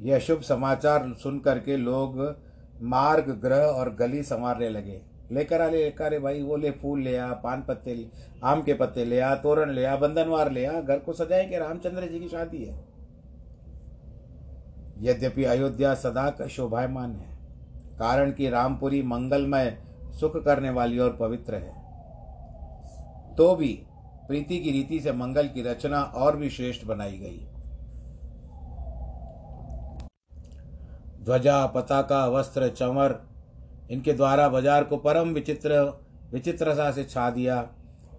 यह 0.00 0.18
शुभ 0.18 0.40
समाचार 0.40 1.14
सुन 1.22 1.38
करके 1.38 1.76
लोग 1.76 2.40
मार्ग, 2.82 3.24
ग्रह 3.24 3.64
और 3.64 3.94
गली 3.94 4.22
संवारने 4.22 4.68
लगे। 4.68 5.00
लेकर 5.32 5.60
आ 5.60 5.68
लेकर 5.68 6.18
भाई 6.20 6.42
वो 6.42 6.56
ले 6.56 6.70
फूल 6.70 7.00
ले 7.00 7.16
आ, 7.16 7.32
पान 7.32 7.62
पत्ते 7.62 7.94
ले 7.94 8.06
आम 8.44 8.62
के 8.62 8.74
पत्ते 8.74 9.04
ले 9.04 9.20
आ, 9.20 9.34
तोरण 9.34 9.70
ले 9.70 9.84
आ, 9.84 9.96
बंधनवार 9.96 10.50
ले 10.52 10.66
आ, 10.66 10.80
घर 10.80 10.98
को 10.98 11.12
सजाए 11.12 11.44
कि 11.44 11.58
रामचंद्र 11.58 12.06
जी 12.06 12.20
की 12.20 12.28
शादी 12.28 12.64
है। 12.64 12.84
यद्यपि 14.98 15.44
अयोध्या 15.44 15.94
सदा 15.94 16.30
का 16.30 16.46
शोभायमान 16.46 17.10
है। 17.10 17.31
कारण 18.02 18.30
कि 18.32 18.48
रामपुरी 18.50 19.02
मंगलमय, 19.02 19.76
सुख 20.20 20.36
करने 20.44 20.70
वाली 20.70 20.98
और 20.98 21.16
पवित्र 21.16 21.54
है। 21.54 21.74
तो 23.36 23.54
भी 23.56 23.68
प्रीति 24.28 24.58
की 24.58 24.70
रीति 24.70 24.98
से 25.00 25.12
मंगल 25.12 25.48
की 25.48 25.62
रचना 25.62 26.00
और 26.02 26.36
भी 26.36 26.50
श्रेष्ठ 26.50 26.84
बनाई 26.86 27.18
गई। 27.18 27.46
ध्वजा, 31.24 31.66
पताका, 31.66 32.26
वस्त्र 32.28 32.68
चंवर 32.68 33.18
इनके 33.90 34.12
द्वारा 34.12 34.48
बाज़ार 34.48 34.84
को 34.84 34.96
परम 34.96 35.28
विचित्र, 35.28 35.80
विचित्रता 36.32 36.90
से 36.90 37.04
छा 37.04 37.30
दिया। 37.30 37.66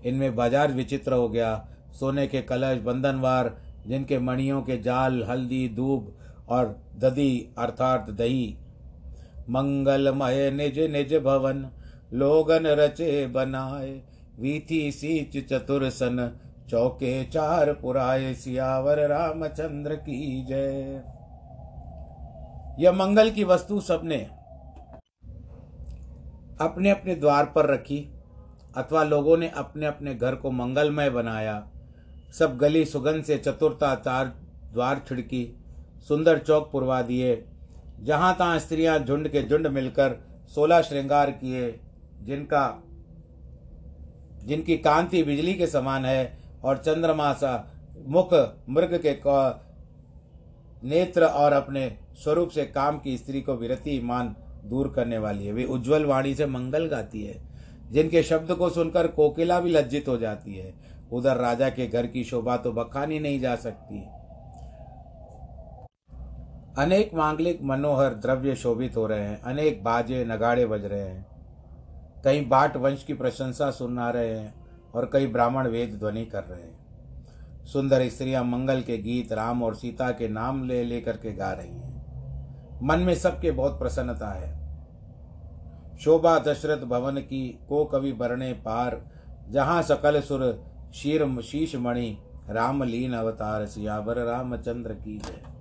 इनमें 0.05 0.35
बाज़ार 0.35 0.71
विचित्र 0.71 1.13
हो 1.13 1.29
गया। 1.29 1.55
सोने 1.99 2.27
के 2.27 2.41
कलश, 2.41 2.79
बंधनवार, 2.79 3.55
जिनके 3.87 4.19
मणियों 4.19 4.61
के 4.61 4.77
जाल, 4.77 5.23
हल्दी 5.23 5.67
दूब 5.69 6.13
और 6.49 6.75
दधी, 6.95 7.53
अर्थात 7.57 8.09
दही। 8.09 8.57
मंगलमय 9.49 10.51
निज 10.51 10.79
निज 10.91 11.13
भवन 11.15 11.69
लोगन 12.13 12.67
रचे 12.67 13.27
बनाए। 13.27 13.91
वीथी 14.39 14.91
सीच 14.91 15.37
चतुर 15.49 15.89
सन 15.89 16.39
चौके 16.69 17.23
चार 17.25 17.73
पुराए। 17.73 18.33
सियावर 18.33 18.99
रामचंद्र 19.07 19.95
की 19.95 20.45
जय। 20.45 21.03
यह 22.79 22.91
मंगल 22.91 23.29
की 23.31 23.43
वस्तु 23.43 23.79
सबने 23.81 24.17
अपने 26.61 26.89
अपने 26.89 27.15
द्वार 27.15 27.45
पर 27.45 27.65
रखी 27.65 27.99
अथवा 28.77 29.03
लोगों 29.03 29.37
ने 29.37 29.49
अपने 29.49 29.85
अपने 29.85 30.15
घर 30.15 30.35
को 30.35 30.51
मंगलमय 30.51 31.09
बनाया। 31.09 31.67
सब 32.39 32.57
गली 32.57 32.85
सुगंध 32.85 33.23
से 33.23 33.37
चतुरता 33.37 33.95
चार 33.95 34.25
द्वार 34.73 35.01
छिड़की 35.07 35.45
सुंदर 36.07 36.37
चौक 36.37 36.69
पुरवा 36.71 37.01
दिए। 37.01 37.35
जहाँ 38.03 38.35
तहाँ 38.39 38.59
स्त्रियाँ 38.59 38.97
झुंड 38.99 39.27
के 39.27 39.41
झुंड 39.43 39.67
मिलकर 39.67 40.15
सोलह 40.55 40.81
श्रृंगार 40.81 41.31
किए, 41.31 41.79
जिनका, 42.21 42.83
जिनकी 44.45 44.77
कांति 44.77 45.23
बिजली 45.23 45.53
के 45.53 45.67
समान 45.67 46.05
है 46.05 46.37
और 46.63 46.77
चंद्रमा 46.77 47.33
सा 47.33 47.53
मुख 48.07 48.33
मृग 48.69 48.99
के 49.05 49.15
नेत्र 50.87 51.25
और 51.25 51.53
अपने 51.53 51.87
स्वरूप 52.23 52.49
से 52.49 52.65
काम 52.65 52.97
की 52.99 53.17
स्त्री 53.17 53.41
को 53.41 53.53
विरति 53.53 53.99
मान 54.03 54.35
दूर 54.65 54.91
करने 54.95 55.17
वाली 55.17 55.45
है। 55.45 55.53
वे 55.53 55.63
उज्जवल 55.65 56.05
वाणी 56.05 56.33
से 56.35 56.45
मंगल 56.45 56.85
गाती 56.85 57.23
है, 57.23 57.35
जिनके 57.91 58.23
शब्द 58.23 58.51
को 58.51 58.69
सुनकर 58.69 59.07
कोकिला 59.07 59.59
भी 59.59 59.69
लज्जित 59.69 60.07
हो 60.07 60.17
जाती 60.17 60.55
है। 60.55 60.73
उधर 61.11 61.37
राजा 61.37 61.69
के 61.69 61.87
घर 61.87 62.07
की 62.07 62.23
शोभा 62.23 62.57
तो 62.57 62.71
बखानी 62.71 63.19
नहीं 63.19 63.39
जा 63.39 63.55
सकती। 63.55 64.03
अनेक 66.77 67.13
मांगलिक 67.13 67.61
मनोहर 67.63 68.13
द्रव्य 68.13 68.55
शोभित 68.55 68.95
हो 68.97 69.07
रहे 69.07 69.21
हैं, 69.21 69.41
अनेक 69.41 69.83
बाजे 69.83 70.25
नगाड़े 70.25 70.65
बज 70.65 70.85
रहे 70.85 70.99
हैं। 70.99 71.25
कई 72.23 72.41
बाट 72.41 72.77
वंश 72.77 73.03
की 73.03 73.13
प्रशंसा 73.13 73.71
सुना 73.71 74.09
रहे 74.09 74.39
हैं 74.39 74.53
और 74.95 75.09
कई 75.13 75.27
ब्राह्मण 75.27 75.67
वेद 75.67 75.93
ध्वनि 75.99 76.25
कर 76.25 76.43
रहे 76.43 76.61
हैं। 76.61 77.65
सुंदर 77.65 78.07
स्त्रियाँ 78.09 78.43
मंगल 78.43 78.81
के 78.81 78.97
गीत, 78.97 79.33
राम 79.33 79.63
और 79.63 79.75
सीता 79.75 80.09
के 80.11 80.27
नाम 80.27 80.63
ले 80.63 80.83
लेकर 80.83 81.17
के 81.17 81.33
गा 81.33 81.51
रही 81.51 81.69
हैं। 81.69 82.81
मन 82.83 82.99
में 82.99 83.15
सबके 83.15 83.51
बहुत 83.51 83.79
प्रसन्नता 83.79 84.31
है। 84.31 84.51
शोभा 85.97 86.39
दशरथ 86.39 86.85
भवन 86.85 87.17
की 87.17 87.59
को 87.69 87.85
कवि 87.85 88.13
बरणे 88.13 88.53
पार, 88.53 89.01
जहाँ 89.49 89.81
सकल 89.81 90.21
सुर 90.21 90.63
शीर 90.93 91.41
शीश 91.41 91.75
मणि 91.75 92.17
राम 92.49 92.83
लीन 92.83 93.13
अवतार, 93.13 93.65
सियावर 93.65 94.17
रामचंद्र 94.17 94.93
की 94.93 95.17
जय। 95.17 95.52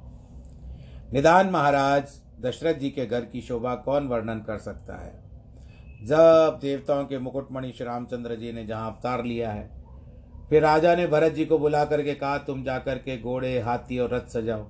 निदान 1.12 1.51
महाराज, 1.51 2.03
दशरथ 2.40 2.75
जी 2.75 2.90
के 2.90 3.07
घर 3.07 3.20
की 3.20 3.40
शोभा 3.40 3.75
कौन 3.75 4.07
वर्णन 4.07 4.38
कर 4.38 4.59
सकता 4.59 4.94
है? 4.96 5.12
जब 6.07 6.59
देवताओं 6.62 7.05
के 7.05 7.18
मुकुटमणि 7.18 7.72
श्री 7.72 7.87
रामचंद्र 7.87 8.35
जी 8.35 8.53
ने 8.53 8.66
जहाँ 8.66 8.90
अवतार 8.92 9.25
लिया 9.25 9.51
है, 9.51 9.70
फिर 10.51 10.62
राजा 10.62 10.94
ने 10.94 11.07
भरत 11.07 11.33
जी 11.33 11.44
को 11.44 11.59
बुला 11.59 11.85
करके 11.85 12.14
कहा, 12.14 12.38
तुम 12.38 12.64
जाकर 12.64 12.98
के 12.98 13.20
घोड़े, 13.20 13.61
हाथी 13.61 13.98
और 13.98 14.14
रथ 14.14 14.29
सजाओ। 14.29 14.66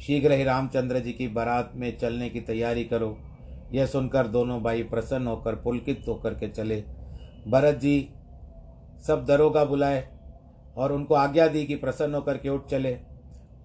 शीघ्र 0.00 0.32
ही 0.32 0.44
रामचंद्र 0.44 0.98
जी 0.98 1.12
की 1.12 1.28
बारात 1.28 1.72
में 1.74 1.98
चलने 1.98 2.28
की 2.28 2.40
तैयारी 2.40 2.84
करो। 2.84 3.18
यह 3.72 3.86
सुनकर 3.86 4.26
दोनों 4.26 4.62
भाई 4.62 4.82
प्रसन्न 4.82 5.26
होकर 5.26 5.54
पुलकित 5.54 6.04
होकर 6.08 6.34
के 6.34 6.48
चले। 6.48 6.84
भरत 7.48 7.74
जी 7.74 8.08
सब 9.06 9.24
दरोगा 9.24 9.64
बुलाए 9.64 10.08
और 10.76 10.92
उनको 10.92 11.14
आज्ञा 11.14 11.48
दी 11.48 11.64
कि 11.64 11.74
प्रसन्न 11.74 12.14
होकर 12.14 12.36
के 12.36 12.48
उठ 12.48 12.66
चले। 12.66 12.98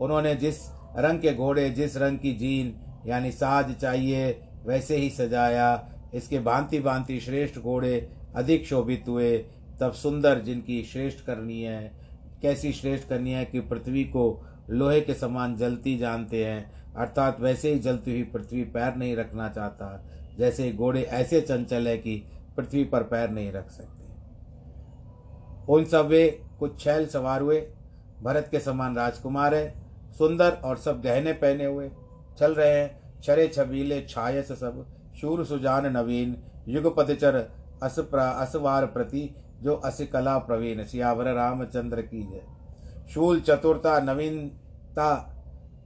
उन्होंने 0.01 0.35
जिस 0.35 0.74
रंग 0.97 1.19
के 1.19 1.33
घोड़े, 1.33 1.69
जिस 1.69 1.97
रंग 1.97 2.19
की 2.19 2.33
जीन, 2.33 2.79
यानी 3.05 3.31
साज 3.31 3.75
चाहिए, 3.75 4.41
वैसे 4.65 4.97
ही 4.97 5.09
सजाया। 5.09 5.89
इसके 6.13 6.39
भांति 6.39 6.79
भांति 6.79 7.19
श्रेष्ठ 7.19 7.59
घोड़े 7.59 8.09
अधिक 8.35 8.65
शोभित 8.65 9.05
हुए। 9.07 9.45
तब 9.79 9.91
सुंदर 9.91 10.39
जिनकी 10.39 10.83
श्रेष्ठ 10.83 11.25
करनी 11.25 11.61
है, 11.61 11.91
कैसी 12.41 12.71
श्रेष्ठ 12.71 13.09
करनी 13.09 13.31
है 13.31 13.45
कि 13.45 13.59
पृथ्वी 13.59 14.03
को 14.03 14.45
लोहे 14.69 15.01
के 15.01 15.13
समान 15.13 15.55
जलती 15.55 15.97
जानते 15.97 16.45
हैं, 16.45 16.93
अर्थात 16.93 17.39
वैसे 17.39 17.73
ही 17.73 17.79
जलती 17.79 18.11
हुई 18.11 18.23
पृथ्वी 18.23 18.63
पैर 18.63 18.95
नहीं 18.95 19.15
रखना 19.15 19.49
चाहता। 19.49 20.05
जैसे 20.37 20.71
घोड़े 20.71 21.01
ऐसे 21.01 21.41
चंचल 21.41 21.87
है 21.87 21.97
कि 21.97 22.23
पृथ्वी 22.57 22.83
पर 22.83 23.03
पैर 23.03 23.29
नहीं 23.29 23.51
रख 23.51 23.69
सकते। 23.69 24.05
उन 25.73 25.85
सब 25.85 26.07
वे 26.07 26.41
कुछ 26.59 26.83
छैल 26.83 27.05
सवार 27.05 27.41
हुए। 27.41 27.67
भरत 28.23 28.47
के 28.51 28.59
समान 28.59 28.95
राजकुमार 28.95 29.55
है। 29.55 29.84
सुंदर 30.17 30.51
और 30.51 30.77
सब 30.77 31.01
गहने 31.01 31.33
पहने 31.33 31.65
हुए 31.65 31.91
चल 32.39 32.55
रहे 32.55 32.79
हैं। 32.79 33.21
छरे 33.23 33.47
छबीले 33.47 34.01
छायस 34.01 34.51
सब। 34.51 34.85
शूर 35.21 35.45
सुजान 35.45 35.85
नवीन 35.97 36.35
युगपतिचर 36.67 37.49
असप्रा 37.83 38.29
असवार 38.29 38.85
प्रति, 38.85 39.35
जो 39.61 39.81
कला 39.85 40.37
प्रवीण, 40.37 40.83
सियावर 40.83 41.33
रामचंद्र 41.33 42.01
की 42.01 42.21
है। 42.21 42.41
शूल, 43.07 43.39
चतुरता, 43.39 43.99
नवीनता, 43.99 45.31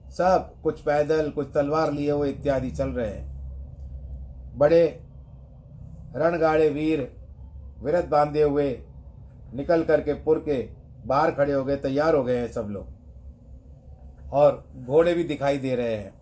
सब, 0.09 0.61
कुछ 0.63 0.81
पैदल, 0.81 1.29
कुछ 1.29 1.47
तलवार 1.55 1.91
लिए 1.91 2.11
हुए 2.11 2.29
इत्यादि 2.29 2.71
चल 2.71 2.89
रहे 2.89 3.09
हैं। 3.09 4.57
बड़े 4.57 5.03
रणगाड़े 6.15 6.69
वीर 6.69 7.13
विरत 7.81 8.05
बांधे 8.05 8.43
हुए 8.43 8.79
निकल 9.53 9.83
करके 9.83 10.13
पुर 10.13 10.39
के 10.39 10.69
बाहर 11.05 11.31
खड़े 11.31 11.53
हो 11.53 11.63
गए, 11.63 11.75
तैयार 11.75 12.15
हो 12.15 12.23
गए 12.23 12.37
हैं 12.37 12.51
सब 12.51 12.67
लोग। 12.69 12.98
और 14.31 14.67
घोड़े 14.75 15.13
भी 15.13 15.23
दिखाई 15.23 15.57
दे 15.57 15.75
रहे 15.75 15.95
हैं। 15.95 16.13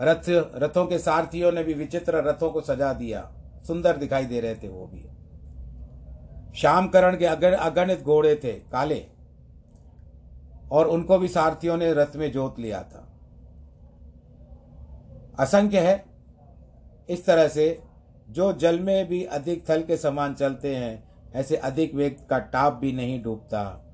रथ, 0.00 0.24
रथों 0.56 0.86
के 0.86 0.98
सारथियों 0.98 1.52
ने 1.52 1.64
भी 1.64 1.74
विचित्र 1.74 2.16
रथों 2.16 2.50
को 2.50 2.60
सजा 2.60 2.92
दिया। 2.92 3.32
सुंदर 3.66 3.96
दिखाई 3.96 4.24
दे 4.24 4.40
रहे 4.40 4.54
थे 4.54 4.68
वो 4.68 4.86
भी। 4.86 5.08
श्यामकरण 6.56 7.16
के 7.16 7.26
अगण 7.26 7.52
अगणित 7.52 8.02
घोड़े 8.02 8.40
थे, 8.44 8.52
काले। 8.52 9.06
और 10.70 10.86
उनको 10.86 11.18
भी 11.18 11.28
सारथियों 11.28 11.76
ने 11.76 11.92
रथ 11.92 12.16
में 12.16 12.32
जोत 12.32 12.58
लिया 12.58 12.82
था। 12.82 13.08
असंख्य 15.38 15.80
है। 15.80 16.04
इस 17.08 17.26
तरह 17.26 17.48
से 17.48 17.82
जो 18.30 18.52
जल 18.52 18.80
में 18.80 19.08
भी 19.08 19.24
अधिक 19.24 19.70
थल 19.70 19.82
के 19.82 19.96
समान 19.96 20.34
चलते 20.34 20.76
हैं, 20.76 21.08
ऐसे 21.34 21.56
अधिक 21.56 21.94
वेग 21.94 22.16
का 22.30 22.38
टाप 22.38 22.72
भी 22.72 22.92
नहीं 22.92 23.22
डूबता। 23.22 23.87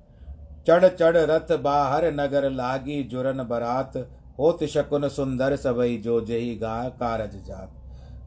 चढ़ 0.68 0.88
चढ़ 0.88 1.16
रथ 1.16 1.58
बाहर 1.58 2.12
नगर 2.12 2.50
लागी 2.50 3.02
जुरन 3.02 3.42
बरात, 3.42 3.96
होत 4.38 4.64
शकुन 4.64 5.08
सुंदर 5.08 5.56
सबई 5.56 5.96
जो 5.96 6.20
जही 6.20 6.54
गा 6.54 6.88
कारज 6.88 7.44
जात। 7.44 7.72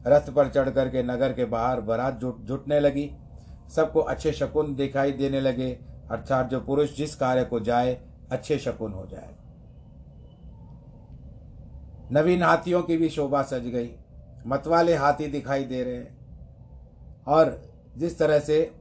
रथ 0.06 0.30
पर 0.30 0.48
चढ़ 0.48 0.70
करके 0.70 1.02
नगर 1.02 1.32
के 1.32 1.44
बाहर 1.44 1.80
बरात 1.80 2.14
जुट, 2.14 2.40
जुटने 2.40 2.80
लगी। 2.80 3.10
सबको 3.76 4.00
अच्छे 4.00 4.32
शकुन 4.32 4.74
दिखाई 4.74 5.12
देने 5.12 5.40
लगे, 5.40 5.78
अर्थात 6.10 6.50
जो 6.50 6.60
पुरुष 6.60 6.96
जिस 6.96 7.14
कार्य 7.16 7.44
को 7.44 7.60
जाए, 7.60 8.00
अच्छे 8.32 8.58
शकुन 8.58 8.92
हो 8.92 9.06
जाए। 9.06 9.34
नवीन 12.12 12.42
हाथियों 12.42 12.82
की 12.82 12.96
भी 12.96 13.08
शोभा 13.08 13.42
सज 13.42 13.66
गई। 13.66 13.90
मतवाले 14.46 14.94
हाथी 14.94 15.26
दिखाई 15.26 15.64
दे 15.64 15.84
रहे 15.84 15.94
हैं। 15.94 16.18
और 17.26 17.72
जिस 17.96 18.18
तरह 18.18 18.38
से 18.38 18.77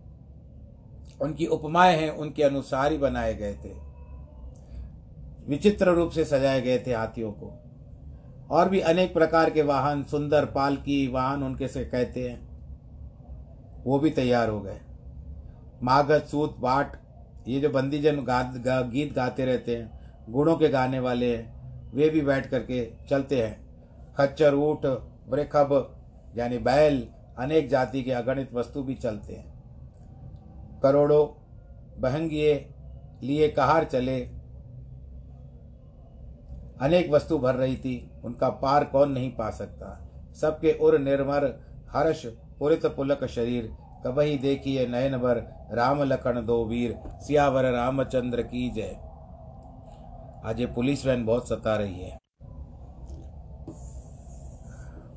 उनकी 1.21 1.45
उपमाएँ 1.45 1.97
हैं 1.97 2.09
उनके 2.09 2.43
अनुसार 2.43 2.91
ही 2.91 2.97
बनाए 2.97 3.33
गए 3.33 3.53
थे। 3.53 3.87
विचित्र 5.47 5.89
रूप 5.89 6.11
से 6.11 6.25
सजाए 6.25 6.61
गए 6.61 6.83
थे 6.87 6.93
हाथियों 6.93 7.31
को। 7.31 7.59
और 8.51 8.69
भी 8.69 8.79
अनेक 8.79 9.13
प्रकार 9.13 9.49
के 9.49 9.61
वाहन 9.61 10.03
सुंदर 10.03 10.45
पालकी 10.45 11.07
वाहन 11.07 11.43
उनके 11.43 11.67
से 11.67 11.85
कहते 11.85 12.29
हैं। 12.29 12.47
वो 13.83 13.99
भी 13.99 14.09
तैयार 14.09 14.49
हो 14.49 14.61
गए। 14.61 14.79
मागध 15.83 16.23
सूत 16.23 16.57
बाट 16.59 17.01
ये 17.47 17.59
जो 17.59 17.69
बंदीजन 17.69 18.15
गा, 18.15 18.43
गा, 18.43 18.81
गीत 18.81 19.13
गाते 19.13 19.45
रहते 19.45 19.75
हैं 19.75 19.99
गुणों 20.29 20.57
के 20.57 20.69
गाने 20.69 20.99
वाले 20.99 21.37
हैं 21.37 21.57
वे 21.93 22.09
भी 22.09 22.21
बैठ 22.21 22.47
करके 22.47 22.91
चलते 23.09 23.43
हैं। 23.43 23.67
खच्चर 24.17 24.55
ऊट 24.55 24.85
वृखब 25.29 25.95
यानी 26.37 26.57
बैल 26.57 27.07
अनेक 27.37 27.69
जाति 27.69 28.03
के 28.03 28.11
अगणित 28.11 28.53
वस्तु 28.53 28.83
भी 28.83 28.95
चलते 28.95 29.33
हैं। 29.33 29.56
करोड़ों 30.83 31.27
बहंगिए 32.01 32.73
लिए 33.23 33.47
कहार 33.49 33.83
चले। 33.83 34.21
अनेक 36.81 37.11
वस्तु 37.11 37.37
भर 37.37 37.55
रही 37.55 37.77
थी, 37.77 38.11
उनका 38.23 38.49
पार 38.49 38.83
कौन 38.85 39.11
नहीं 39.11 39.31
पा 39.31 39.49
सकता। 39.49 40.09
सबके 40.41 40.73
उर 40.73 40.99
निर्मर, 40.99 41.45
हर्ष, 41.89 42.25
पुरित 42.25 42.85
पुलक 42.85 43.25
शरीर। 43.25 43.77
कबही 44.05 44.37
देखिए 44.37 44.87
नयन 44.87 45.17
भर 45.17 45.67
राम 45.71 46.03
लखन 46.03 46.45
दो 46.45 46.65
वीर। 46.65 46.99
सियावर 47.07 47.71
रामचंद्र 47.71 48.41
की 48.41 48.69
जय। 48.69 48.97
आज 50.45 50.59
ये 50.59 50.65
पुलिस 50.65 51.05
वैन 51.05 51.25
बहुत 51.25 51.49
सता 51.49 51.75
रही 51.75 51.99
है। 51.99 52.17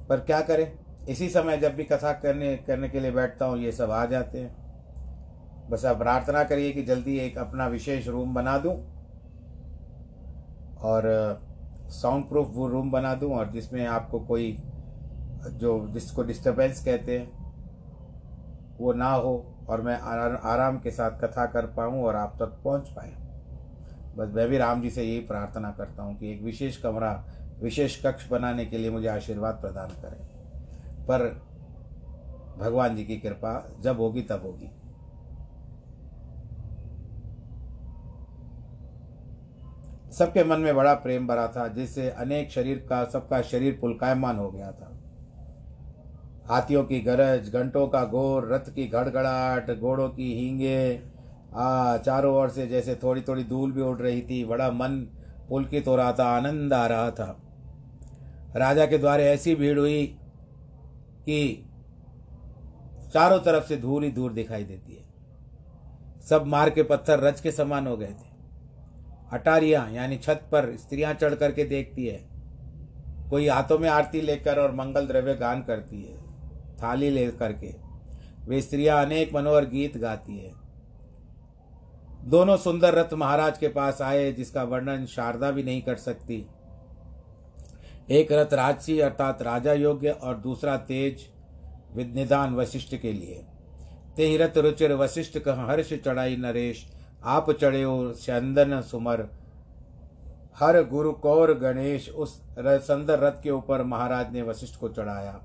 पर 0.08 0.20
क्या 0.20 0.40
करें? 0.40 0.78
इसी 1.08 1.28
समय 1.28 1.56
जब 1.56 1.74
भी 1.74 1.84
कथा 1.84 2.12
करने 2.12 2.56
करने 2.56 2.88
के 2.88 3.00
लिए 3.00 3.10
बैठता 3.10 3.44
हूँ, 3.44 3.58
ये 3.58 3.72
सब 3.72 3.90
आ 3.90 4.04
जाते 4.04 4.38
हैं। 4.38 4.59
बस 5.70 5.84
आप 5.84 5.98
प्रार्थना 5.98 6.44
करिए 6.44 6.72
कि 6.72 6.82
जल्दी 6.82 7.18
एक 7.18 7.38
अपना 7.38 7.66
विशेष 7.66 8.08
रूम 8.08 8.34
बना 8.34 8.58
दूँ 8.58 8.74
और 10.82 11.04
साउंड 11.90 12.28
प्रूफ 12.28 12.48
वो 12.50 12.66
रूम 12.68 12.90
बना 12.90 13.14
दूँ 13.14 13.32
और 13.34 13.50
जिसमें 13.50 13.86
आपको 13.86 14.20
कोई, 14.20 14.56
जो 15.46 15.88
जिसको 15.88 16.22
डिस्टरबेंस 16.22 16.84
कहते 16.84 17.18
हैं, 17.18 17.30
वो 18.78 18.92
ना 18.92 19.12
हो 19.12 19.64
और 19.68 19.80
मैं 19.80 19.98
आराम 20.42 20.78
के 20.78 20.90
साथ 20.90 21.20
कथा 21.20 21.46
कर 21.46 21.66
पाऊँ 21.66 22.02
और 22.02 22.16
आप 22.16 22.36
तक 22.38 22.60
पहुँच 22.64 22.88
पाए। 22.88 23.12
बस 24.16 24.34
मैं 24.34 24.48
भी 24.48 24.58
राम 24.58 24.82
जी 24.82 24.90
से 24.90 25.02
यही 25.02 25.20
प्रार्थना 25.20 25.70
करता 25.70 26.02
हूँ 26.02 26.18
कि 26.18 26.32
एक 26.32 26.42
विशेष 26.42 26.76
कमरा, 26.76 27.24
विशेष 27.62 28.06
कक्ष 28.06 28.28
बनाने 28.28 28.66
के 28.66 28.78
लिए 28.78 28.90
मुझे 28.90 29.08
आशीर्वाद 29.08 29.54
प्रदान 29.54 29.88
करें। 29.88 30.20
पर 31.06 31.28
भगवान 32.58 32.96
जी 32.96 33.04
की 33.04 33.16
कृपा 33.16 33.72
जब 33.80 34.00
होगी 34.00 34.22
तब 34.22 34.42
होगी। 34.42 34.70
सबके 40.12 40.44
मन 40.44 40.60
में 40.60 40.76
बड़ा 40.76 40.94
प्रेम 40.94 41.26
भरा 41.26 41.48
था, 41.48 41.68
जिससे 41.68 42.10
अनेक 42.10 42.50
शरीर 42.50 42.86
का, 42.88 43.04
सबका 43.04 43.42
शरीर 43.42 43.78
पुलकायमान 43.80 44.36
हो 44.36 44.50
गया 44.50 44.72
था। 44.72 44.96
हाथियों 46.48 46.84
की 46.84 47.00
गरज, 47.00 47.52
घंटों 47.52 47.88
का 47.88 48.04
गोर 48.04 48.52
रथ 48.52 48.74
की 48.74 48.88
गड़गड़ाहट 48.88 49.80
घोड़ों 49.80 50.08
की 50.08 50.34
हींगे, 50.34 51.02
आ, 51.54 51.96
चारों 51.96 52.36
ओर 52.36 52.48
से 52.48 52.66
जैसे 52.66 52.94
थोड़ी 52.94 53.22
थोड़ी 53.22 53.44
धूल 53.44 53.72
भी 53.72 53.80
उड़ 53.80 53.98
रही 53.98 54.22
थी, 54.22 54.44
बड़ा 54.44 54.70
मन 54.70 55.06
पुलकित 55.48 55.88
हो 55.88 55.96
रहा 55.96 56.12
था, 56.12 56.24
आनंद 56.24 56.72
आ 56.72 56.86
रहा 56.86 57.10
था। 57.10 57.42
राजा 58.56 58.86
के 58.86 58.98
द्वारे 58.98 59.24
ऐसी 59.24 59.54
भीड़ 59.54 59.78
हुई 59.78 60.18
कि 61.26 61.66
चारों 63.14 63.38
तरफ़ 63.38 63.64
से 63.64 63.76
धूल 63.76 64.04
ही 64.04 64.12
धूल 64.12 64.32
दिखाई 64.32 64.64
देती 64.64 64.92
है। 64.92 65.04
सब 66.20 66.46
मार 66.46 66.70
के 66.70 66.82
पत्थर 66.82 67.20
रज 67.20 67.40
के 67.40 67.50
समान 67.50 67.86
हो 67.86 67.96
गए 67.96 68.06
थे। 68.06 68.29
अटारियाँ 69.30 69.90
यानी 69.92 70.16
छत 70.18 70.42
पर 70.52 70.74
स्त्रियाँ 70.76 71.12
चढ़ 71.14 71.34
करके 71.34 71.64
देखती 71.64 72.06
है। 72.06 72.18
कोई 73.30 73.46
हाथों 73.48 73.78
में 73.78 73.88
आरती 73.88 74.20
लेकर 74.20 74.58
और 74.58 74.74
मंगल 74.74 75.06
द्रव्य 75.06 75.34
गान 75.34 75.62
करती 75.62 76.02
है, 76.02 76.16
थाली 76.76 77.10
ले 77.10 77.26
करके। 77.32 77.74
वे 78.46 78.60
स्त्रियाँ 78.62 79.04
अनेक 79.04 79.34
मनोहर 79.34 79.64
गीत 79.64 79.96
गाती 79.96 80.38
है। 80.38 80.52
दोनों 82.24 82.56
सुंदर 82.56 82.94
रथ 82.94 83.12
महाराज 83.14 83.58
के 83.58 83.68
पास 83.68 84.00
आए, 84.02 84.32
जिसका 84.32 84.62
वर्णन 84.64 85.06
शारदा 85.06 85.50
भी 85.50 85.62
नहीं 85.62 85.82
कर 85.82 85.96
सकती। 85.96 86.44
एक 88.10 88.32
रथ 88.32 88.54
राजसी 88.54 88.98
अर्थात 89.00 89.42
राजा 89.42 89.72
योग्य 89.72 90.10
और 90.10 90.36
दूसरा 90.38 90.76
तेज 90.76 91.26
विनिदान 91.94 92.54
वशिष्ठ 92.54 92.94
के 92.96 93.12
लिए। 93.12 93.42
ते 94.16 94.36
रथ 94.36 94.58
रुचिर 94.58 94.92
वशिष्ठ 94.92 95.38
का 95.38 95.54
हर्ष 95.64 95.92
चढ़ाई 95.96 96.36
नरेश 96.36 96.86
आप 97.24 97.50
चढ़े 97.50 97.84
चंदन 98.14 98.80
सुमर। 98.80 99.28
हर 100.60 100.82
गुरु 100.82 101.12
कौर 101.12 101.52
गणेश 101.54 102.08
उस 102.08 102.40
सुंदर 102.58 103.18
रथ 103.18 103.42
के 103.42 103.50
ऊपर 103.50 103.82
महाराज 103.82 104.32
ने 104.32 104.42
वशिष्ठ 104.42 104.78
को 104.80 104.88
चढ़ाया। 104.88 105.40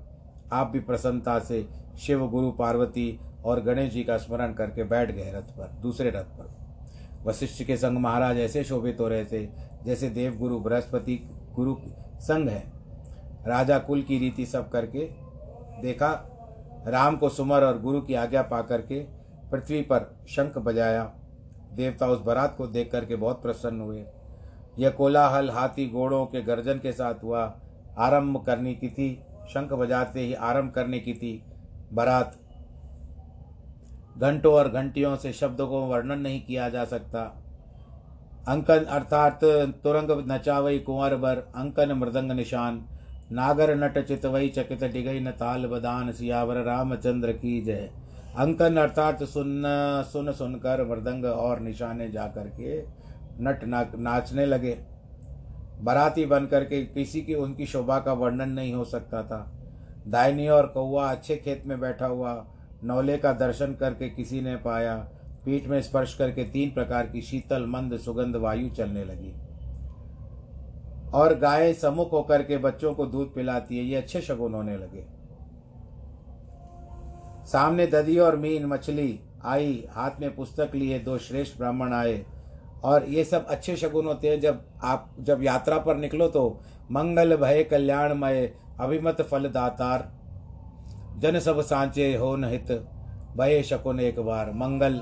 आप 0.52 0.70
भी 0.70 0.80
प्रसन्नता 0.80 1.38
से 1.38 1.68
शिव, 1.98 2.26
गुरु, 2.28 2.50
पार्वती 2.50 3.18
और 3.44 3.60
गणेश 3.60 3.92
जी 3.92 4.04
का 4.04 4.16
स्मरण 4.16 4.52
करके 4.52 4.84
बैठ 4.84 5.10
गए 5.10 5.32
रथ 5.32 5.50
पर, 5.50 5.68
दूसरे 5.72 6.10
रथ 6.10 6.24
पर। 6.38 6.54
वशिष्ठ 7.26 7.62
के 7.64 7.76
संग 7.76 7.98
महाराज 7.98 8.38
ऐसे 8.38 8.64
शोभित 8.64 9.00
हो 9.00 9.08
रहे 9.08 9.24
थे, 9.24 9.46
जैसे 9.84 10.08
देव 10.10 10.36
गुरु 10.36 10.58
बृहस्पति, 10.60 11.18
गुरु 11.54 11.76
संग 12.20 12.48
है। 12.48 12.62
राजा 13.46 13.78
कुल 13.78 14.02
की 14.02 14.18
रीति 14.18 14.46
सब 14.46 14.68
करके 14.68 15.08
देखा, 15.82 16.10
राम 16.86 17.16
को 17.16 17.28
सुमर 17.28 17.64
और 17.64 17.80
गुरु 17.80 18.00
की 18.00 18.14
आज्ञा 18.14 18.42
पा 18.42 18.62
करके 18.62 19.00
पृथ्वी 19.50 19.82
पर 19.82 20.14
शंख 20.28 20.58
बजाया। 20.58 21.10
देवता 21.76 22.06
उस 22.06 22.20
बारात 22.20 22.54
को 22.58 22.66
देख 22.66 22.90
करके 22.92 23.16
बहुत 23.16 23.42
प्रसन्न 23.42 23.80
हुए। 23.80 24.04
यह 24.78 24.90
कोलाहल 24.90 25.50
हाथी 25.50 25.88
घोड़ों 25.90 26.24
के 26.26 26.42
गर्जन 26.42 26.78
के 26.78 26.92
साथ 26.92 27.22
हुआ। 27.22 27.44
आरंभ 27.98 28.44
करने 28.44 28.74
की 28.74 28.88
थी। 28.88 29.22
शंख 29.48 29.72
बजाते 29.72 30.20
ही 30.20 30.34
आरंभ 30.34 30.70
करने 30.70 30.98
की 30.98 31.12
थी 31.14 31.42
बारात। 31.92 32.36
घंटों 34.18 34.54
और 34.54 34.68
घंटियों 34.68 35.16
से 35.16 35.32
शब्दों 35.32 35.68
को 35.68 35.80
वर्णन 35.80 36.18
नहीं 36.18 36.40
किया 36.42 36.68
जा 36.68 36.84
सकता। 36.84 37.22
अंकन 38.48 38.84
अर्थात 38.84 39.40
तुरंग 39.84 40.32
नचावई 40.32 40.78
कुंवर 40.78 41.14
बर, 41.16 41.36
अंकन 41.56 41.92
मृदंग 41.92 42.32
निशान। 42.32 42.84
नागर 43.32 43.74
नट 43.76 43.98
चित 43.98 44.26
वही 44.26 44.48
चकित 44.48 44.84
डिगई 44.84 45.20
न 45.20 45.30
ताल 45.30 45.66
बदान, 45.66 46.12
सियावर 46.12 46.56
रामचंद्र 46.56 47.32
की 47.32 47.60
जय। 47.60 47.90
अंकन 48.38 48.76
अर्थात 48.76 49.22
सुन 49.24 49.62
सुन 50.12 50.32
सुनकर 50.32 50.84
मृदंग 50.84 51.24
और 51.24 51.60
निशाने 51.60 52.08
जा 52.08 52.26
करके 52.26 52.80
नट 53.40 53.64
ना, 53.64 53.86
नाचने 53.96 54.46
लगे। 54.46 54.76
बराती 55.80 56.26
बन 56.26 56.46
करके 56.46 56.82
किसी 56.84 57.20
की 57.20 57.34
उनकी 57.34 57.66
शोभा 57.66 57.98
का 57.98 58.12
वर्णन 58.12 58.50
नहीं 58.50 58.74
हो 58.74 58.84
सकता 58.84 59.22
था। 59.22 59.40
दायनी 60.08 60.48
और 60.48 60.66
कौआ 60.66 61.10
अच्छे 61.10 61.36
खेत 61.36 61.62
में 61.66 61.80
बैठा 61.80 62.06
हुआ 62.06 62.34
नौले 62.84 63.16
का 63.16 63.32
दर्शन 63.32 63.74
करके 63.74 64.08
किसी 64.10 64.40
ने 64.40 64.56
पाया। 64.56 64.96
पीठ 65.44 65.66
में 65.66 65.80
स्पर्श 65.82 66.14
करके 66.14 66.44
तीन 66.44 66.70
प्रकार 66.70 67.06
की 67.06 67.22
शीतल 67.22 67.66
मंद 67.66 67.96
सुगंध 67.96 68.36
वायु 68.36 68.68
चलने 68.70 69.04
लगी। 69.04 69.34
और 71.14 71.38
गाय 71.38 71.72
सम्मुख 71.72 72.12
होकर 72.12 72.42
के 72.42 72.56
बच्चों 72.58 72.94
को 72.94 73.06
दूध 73.06 73.34
पिलाती 73.34 73.78
है 73.78 73.84
ये 73.84 73.96
अच्छे 73.96 74.20
शगुन 74.20 74.54
होने 74.54 74.76
लगे। 74.76 75.15
सामने 77.46 77.86
ददी 77.86 78.18
और 78.18 78.36
मीन 78.36 78.66
मछली 78.66 79.20
आई, 79.44 79.86
हाथ 79.90 80.10
में 80.20 80.34
पुस्तक 80.34 80.70
लिए, 80.74 80.98
दो 80.98 81.18
श्रेष्ठ 81.18 81.58
ब्राह्मण 81.58 81.92
आए। 81.92 82.26
और 82.84 83.04
ये 83.04 83.24
सब 83.24 83.46
अच्छे 83.46 83.76
शगुन 83.76 84.06
होते 84.06 84.28
हैं। 84.28 84.40
जब 84.40 84.64
आप, 84.84 85.16
जब 85.20 85.42
यात्रा 85.42 85.78
पर 85.78 85.96
निकलो 85.96 86.28
तो 86.28 86.60
मंगल 86.90 87.36
भय 87.36 87.64
कल्याणमय, 87.64 88.54
अभिमत 88.80 89.22
फल 89.22 89.48
दातार 89.48 90.12
जन 91.18 91.38
सब 91.38 91.60
सांचे 91.60 92.16
हो 92.16 92.36
नहित, 92.36 92.72
भय 93.36 93.62
शकुन 93.62 94.00
एक 94.00 94.20
बार। 94.20 94.50
मंगल, 94.50 95.00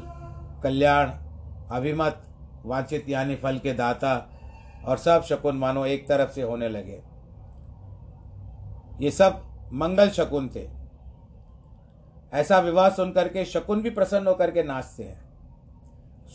कल्याण, 0.63 1.11
अभिमत, 1.71 2.23
वांछित 2.65 3.09
यानी 3.09 3.37
फल 3.37 3.59
के 3.59 3.73
दाता 3.73 4.31
और 4.85 4.97
सब 4.97 5.23
शकुन 5.23 5.57
मानो 5.57 5.87
एक 5.87 6.09
तरफ़ 6.09 6.31
से 6.31 6.43
होने 6.43 6.69
लगे। 6.69 7.03
ये 9.01 9.11
सब 9.11 9.43
मंगल 9.73 10.09
शकुन 10.09 10.49
थे। 10.49 10.84
ऐसा 12.35 12.59
विवाह 12.59 12.89
सुन 12.89 13.13
करके 13.13 13.45
शकुन 13.45 13.83
भी 13.83 13.91
प्रसन्न 13.91 14.27
होकर 14.27 14.51
के 14.51 14.63
नाचते 14.63 15.03
हैं। 15.03 15.23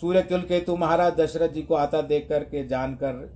सूर्य 0.02 0.22
कुल 0.22 0.42
केतु 0.42 0.76
महाराज 0.78 1.14
दशरथ 1.14 1.50
जी 1.50 1.62
को 1.62 1.76
आता 1.76 2.02
देख 2.02 2.28
करके 2.30 2.68
जानकर 2.68 3.30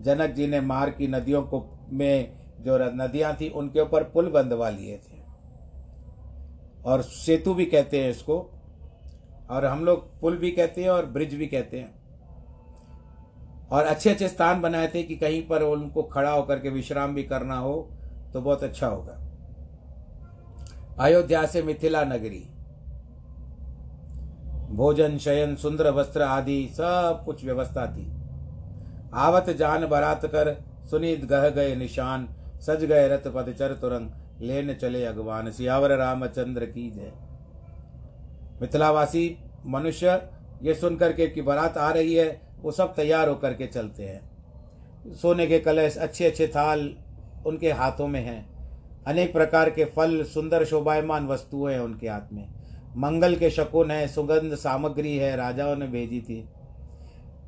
जनक 0.00 0.30
जी 0.30 0.46
ने 0.46 0.60
मार 0.60 0.90
की 0.90 1.08
नदियों 1.08 1.42
को 1.42 1.64
में 1.92 2.32
जो 2.60 2.78
नदियाँ 2.94 3.34
थी, 3.34 3.48
उनके 3.48 3.80
ऊपर 3.80 4.02
पुल 4.04 4.30
बंधवा 4.30 4.68
लिए 4.70 4.96
थे। 4.96 5.18
और 6.84 7.02
सेतु 7.02 7.54
भी 7.54 7.64
कहते 7.66 8.02
हैं 8.02 8.10
इसको, 8.10 8.38
और 9.50 9.64
हम 9.64 9.84
लोग 9.84 10.20
पुल 10.20 10.36
भी 10.36 10.50
कहते 10.50 10.82
हैं 10.82 10.90
और 10.90 11.06
ब्रिज 11.06 11.34
भी 11.34 11.46
कहते 11.46 11.78
हैं। 11.78 11.94
और 13.68 13.84
अच्छे 13.84 14.10
अच्छे 14.10 14.28
स्थान 14.28 14.60
बनाए 14.60 14.88
थे 14.88 15.02
कि 15.02 15.16
कहीं 15.16 15.42
पर 15.48 15.62
उनको 15.62 16.02
खड़ा 16.02 16.30
होकर 16.30 16.58
के 16.58 16.68
विश्राम 16.68 17.14
भी 17.14 17.22
करना 17.22 17.58
हो 17.58 17.74
तो 18.32 18.40
बहुत 18.40 18.62
अच्छा 18.62 18.86
होगा। 18.86 19.18
अयोध्या 21.00 21.46
से 21.46 21.62
मिथिला 21.62 22.04
नगरी। 22.04 22.48
भोजन, 24.76 25.18
शयन, 25.18 25.56
सुंदर 25.56 25.90
वस्त्र 25.90 26.22
आदि 26.22 26.70
सब 26.72 27.22
कुछ 27.24 27.44
व्यवस्था 27.44 27.86
थी। 27.86 28.12
आवत 29.14 29.50
जान 29.50 29.86
बरात 29.86 30.26
कर 30.26 30.64
सुनीत 30.90 31.24
गह 31.24 31.48
गए 31.48 31.74
निशान, 31.74 32.28
सज 32.60 32.84
गए 32.84 33.08
रथ 33.08 33.32
पद 33.34 33.54
चर 33.58 33.74
तुरंग 33.74 34.10
लेन 34.40 34.74
चले 34.74 35.04
अगवान, 35.04 35.50
सियावर 35.50 35.96
रामचंद्र 35.96 36.66
की 36.66 36.90
जय। 36.90 37.12
मिथिलावासी, 38.62 39.38
मनुष्य, 39.66 40.28
ये 40.62 40.74
सुनकर 40.74 41.12
के 41.12 41.26
कि 41.26 41.42
बारात 41.42 41.78
आ 41.78 41.90
रही 41.90 42.14
है, 42.14 42.40
वो 42.62 42.70
सब 42.70 42.94
तैयार 42.94 43.28
होकर 43.28 43.54
के 43.54 43.66
चलते 43.66 44.02
हैं। 44.02 45.14
सोने 45.14 45.46
के 45.46 45.58
कलश 45.58 45.96
अच्छे 45.96 46.26
अच्छे 46.26 46.48
थाल 46.48 46.94
उनके 47.46 47.72
हाथों 47.72 48.06
में 48.06 48.24
हैं। 48.24 48.49
अनेक 49.06 49.32
प्रकार 49.32 49.70
के 49.70 49.84
फल, 49.84 50.24
सुंदर 50.24 50.64
शोभायमान 50.64 51.26
वस्तुएँ 51.26 51.72
हैं 51.72 51.80
उनके 51.80 52.08
हाथ 52.08 52.32
में। 52.32 52.48
मंगल 52.96 53.36
के 53.36 53.50
शकुन 53.50 53.90
है, 53.90 54.08
सुगंध 54.08 54.54
सामग्री 54.54 55.16
है, 55.16 55.36
राजाओं 55.36 55.76
ने 55.76 55.86
भेजी 55.86 56.20
थी। 56.20 56.48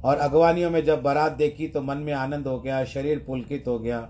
और 0.05 0.17
अगवानियों 0.17 0.71
में 0.71 0.85
जब 0.85 1.03
बारात 1.03 1.33
देखी 1.33 1.69
तो 1.69 1.83
मन 1.83 1.97
में 1.97 2.13
आनंद 2.13 2.47
हो 2.47 2.61
गया, 2.61 2.85
शरीर 2.85 3.25
पुलकित 3.27 3.65
हो 3.69 3.79
गया। 3.79 4.09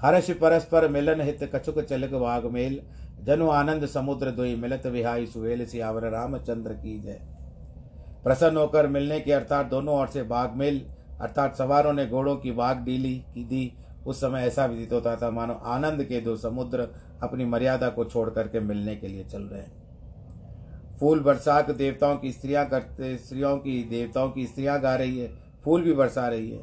हर्ष 0.00 0.30
परस्पर 0.30 0.88
मिलन 0.88 1.20
हित 1.20 1.50
कछुक 1.54 1.80
चलक 1.80 2.12
वाग 2.12 2.44
मेल, 2.44 2.82
जनु 3.22 3.48
आनंद 3.48 3.86
समुद्र 3.86 4.30
दुई 4.30 4.54
मिलत 4.56 4.86
विहाई 4.86 5.26
सुहेल 5.26 5.66
सियावर 5.66 6.02
रामचंद्र 6.10 6.72
की 6.72 7.00
जय। 7.00 7.20
प्रसन्न 8.24 8.56
होकर 8.56 8.86
मिलने 8.86 9.20
के 9.20 9.32
अर्थात 9.32 9.66
दोनों 9.66 9.98
ओर 9.98 10.06
से 10.06 10.22
बाघ 10.22 10.50
मेल, 10.56 10.86
अर्थात 11.20 11.56
सवारों 11.56 11.92
ने 11.92 12.06
घोड़ों 12.06 12.36
की 12.36 12.52
बाघ 12.52 12.76
डीली 12.76 13.24
की 13.34 13.44
दी 13.44 13.72
उस 14.06 14.20
समय 14.20 14.40
ऐसा 14.40 14.64
विदित 14.64 14.92
होता 14.92 15.16
था, 15.16 15.30
मानो 15.30 15.54
आनंद 15.54 16.04
के 16.04 16.20
दो 16.20 16.36
समुद्र 16.36 16.88
अपनी 17.22 17.44
मर्यादा 17.44 17.88
को 17.88 18.04
छोड़ 18.04 18.30
करके 18.30 18.60
मिलने 18.60 18.96
के 18.96 19.08
लिए 19.08 19.24
चल 19.24 19.42
रहे 19.42 19.60
हैं। 19.60 19.78
फूल 21.00 21.20
बरसा 21.20 21.60
के 21.60 21.72
देवताओं 21.72 22.16
की 22.16 22.32
स्त्रियाँ 22.32 22.66
करते, 22.68 23.16
स्त्रियों 23.16 23.56
की 23.56 23.82
देवताओं 23.84 24.30
की 24.30 24.46
स्त्रियाँ 24.46 24.80
गा 24.80 24.94
रही 24.96 25.18
है, 25.18 25.28
फूल 25.64 25.82
भी 25.82 25.92
बरसा 25.92 26.28
रही 26.28 26.50
है। 26.50 26.62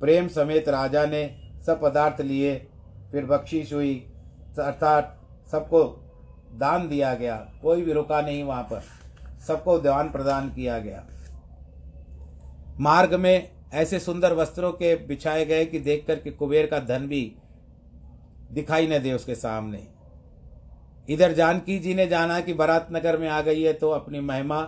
प्रेम 0.00 0.28
समेत 0.28 0.68
राजा 0.68 1.06
ने 1.06 1.36
सब 1.66 1.80
पदार्थ 1.80 2.20
लिए, 2.20 2.56
फिर 3.12 3.24
बख्शीश 3.24 3.72
हुई, 3.72 3.94
अर्थात 4.58 5.20
सबको 5.52 5.84
दान 6.54 6.88
दिया 6.88 7.14
गया, 7.14 7.36
कोई 7.62 7.82
भी 7.82 7.92
रुका 7.92 8.20
नहीं 8.20 8.44
वहाँ 8.44 8.62
पर, 8.62 8.82
सबको 9.46 9.78
दान 9.78 10.10
प्रदान 10.10 10.48
किया 10.48 10.78
गया। 10.78 11.04
मार्ग 12.80 13.14
में 13.14 13.53
ऐसे 13.74 13.98
सुंदर 14.00 14.32
वस्त्रों 14.32 14.70
के 14.72 14.94
बिछाए 15.06 15.44
गए 15.44 15.64
कि 15.66 15.78
देख 15.80 16.04
कर 16.06 16.18
के 16.18 16.30
कुबेर 16.30 16.66
का 16.66 16.78
धन 16.80 17.06
भी 17.06 17.20
दिखाई 18.52 18.86
न 18.86 18.98
दे 18.98 19.12
उसके 19.12 19.34
सामने। 19.34 19.86
इधर 21.08 21.32
जानकी 21.32 21.78
जी 21.78 21.94
ने 21.94 22.06
जाना 22.06 22.40
कि 22.40 22.52
बारात 22.54 22.88
नगर 22.92 23.18
में 23.18 23.28
आ 23.28 23.40
गई 23.42 23.62
है 23.62 23.72
तो 23.72 23.90
अपनी 23.90 24.20
महिमा 24.20 24.60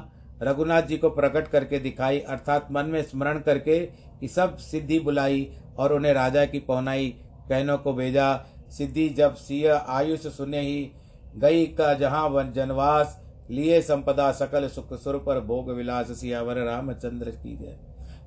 रघुनाथ 0.43 0.83
जी 0.83 0.97
को 0.99 1.11
प्रकट 1.11 1.49
करके 1.49 1.79
दिखाई, 1.79 2.19
अर्थात 2.19 2.69
मन 2.73 2.87
में 2.87 3.03
स्मरण 3.03 3.39
करके 3.41 3.79
कि 4.21 4.29
सब 4.29 4.57
सिद्धि 4.59 4.99
बुलाई 5.01 5.49
और 5.79 5.93
उन्हें 5.93 6.13
राजा 6.15 6.45
की 6.45 6.59
पहुनाई 6.61 7.09
कहनों 7.49 7.79
को 7.79 7.93
भेजा। 7.93 8.35
सिद्धि 8.71 9.09
जब 9.09 9.35
सिय 9.37 9.69
आयुष 9.69 10.27
सुने 10.27 10.61
ही 10.61 10.91
गई 11.37 11.67
का 11.75 11.93
जहाँ 11.95 12.53
जनवास, 12.53 13.21
लिए 13.51 13.81
संपदा 13.83 14.31
सकल 14.33 14.69
सुख 14.69 14.95
सुर 14.95 15.19
पर 15.19 15.41
भोग 15.41 15.71
विलास, 15.71 16.11
सियावर 16.11 16.65
रामचंद्र 16.65 17.31
की 17.33 17.57
जय। 17.57 17.79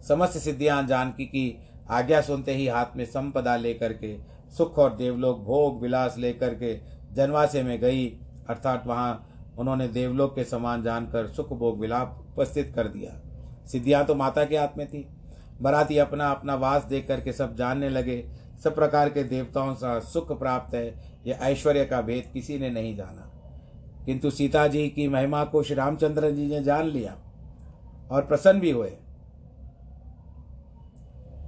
समस्त 0.07 0.37
सिद्धियाँ 0.37 0.87
जानकी 0.87 1.25
की 1.25 1.69
आज्ञा 1.89 2.21
सुनते 2.21 2.53
ही 2.53 2.67
हाथ 2.67 2.85
में 2.95 3.05
संपदा 3.05 3.55
लेकर 3.55 3.93
के, 3.93 4.17
सुख 4.57 4.79
और 4.79 4.95
देवलोक, 4.95 5.39
भोग 5.39 5.81
विलास 5.81 6.17
लेकर 6.17 6.53
के 6.53 6.79
जनवासे 7.13 7.63
में 7.63 7.79
गई। 7.79 8.07
अर्थात 8.49 8.87
वहाँ 8.87 9.25
उन्होंने 9.57 9.87
देवलोक 9.87 10.35
के 10.35 10.43
समान 10.43 10.83
जानकर 10.83 11.27
सुख 11.27 11.53
भोग 11.53 11.79
विलाप 11.79 12.25
उपस्थित 12.29 12.71
कर 12.75 12.87
दिया। 12.87 13.21
सिद्धियाँ 13.67 14.05
तो 14.05 14.15
माता 14.15 14.45
के 14.45 14.57
हाथ 14.57 14.77
में 14.77 14.87
थी। 14.87 15.07
बराती 15.61 15.97
अपना 15.97 16.31
अपना 16.31 16.55
वास 16.55 16.83
देख 16.83 17.07
करके 17.07 17.33
सब 17.33 17.55
जानने 17.55 17.89
लगे। 17.89 18.29
सब 18.63 18.75
प्रकार 18.75 19.09
के 19.09 19.23
देवताओं 19.23 19.75
से 19.75 20.01
सुख 20.01 20.39
प्राप्त 20.39 20.75
है। 20.75 21.17
यह 21.27 21.39
ऐश्वर्य 21.41 21.85
का 21.85 22.01
भेद 22.01 22.31
किसी 22.33 22.59
ने 22.59 22.69
नहीं 22.69 22.95
जाना। 22.95 23.25
किंतु 24.05 24.31
सीता 24.31 24.67
जी 24.67 24.89
की 24.89 25.07
महिमा 25.07 25.43
को 25.43 25.63
श्री 25.63 25.75
रामचंद्र 25.75 26.31
जी 26.31 26.47
ने 26.47 26.63
जान 26.63 26.85
लिया 26.85 27.17
और 28.11 28.25
प्रसन्न 28.25 28.59
भी 28.59 28.71
हुए। 28.71 28.93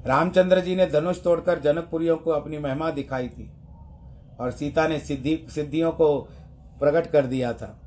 रामचंद्र 0.05 0.59
जी 0.61 0.75
ने 0.75 0.85
धनुष 0.85 1.23
तोड़कर 1.23 1.59
जनकपुरियों 1.59 2.17
को 2.17 2.31
अपनी 2.31 2.57
महिमा 2.57 2.91
दिखाई 2.91 3.29
थी 3.29 3.51
और 4.39 4.51
सीता 4.51 4.87
ने 4.87 4.99
सिद्धि, 4.99 5.47
सिद्धियों 5.49 5.91
को 5.91 6.19
प्रकट 6.79 7.07
कर 7.07 7.25
दिया 7.25 7.53
था। 7.53 7.79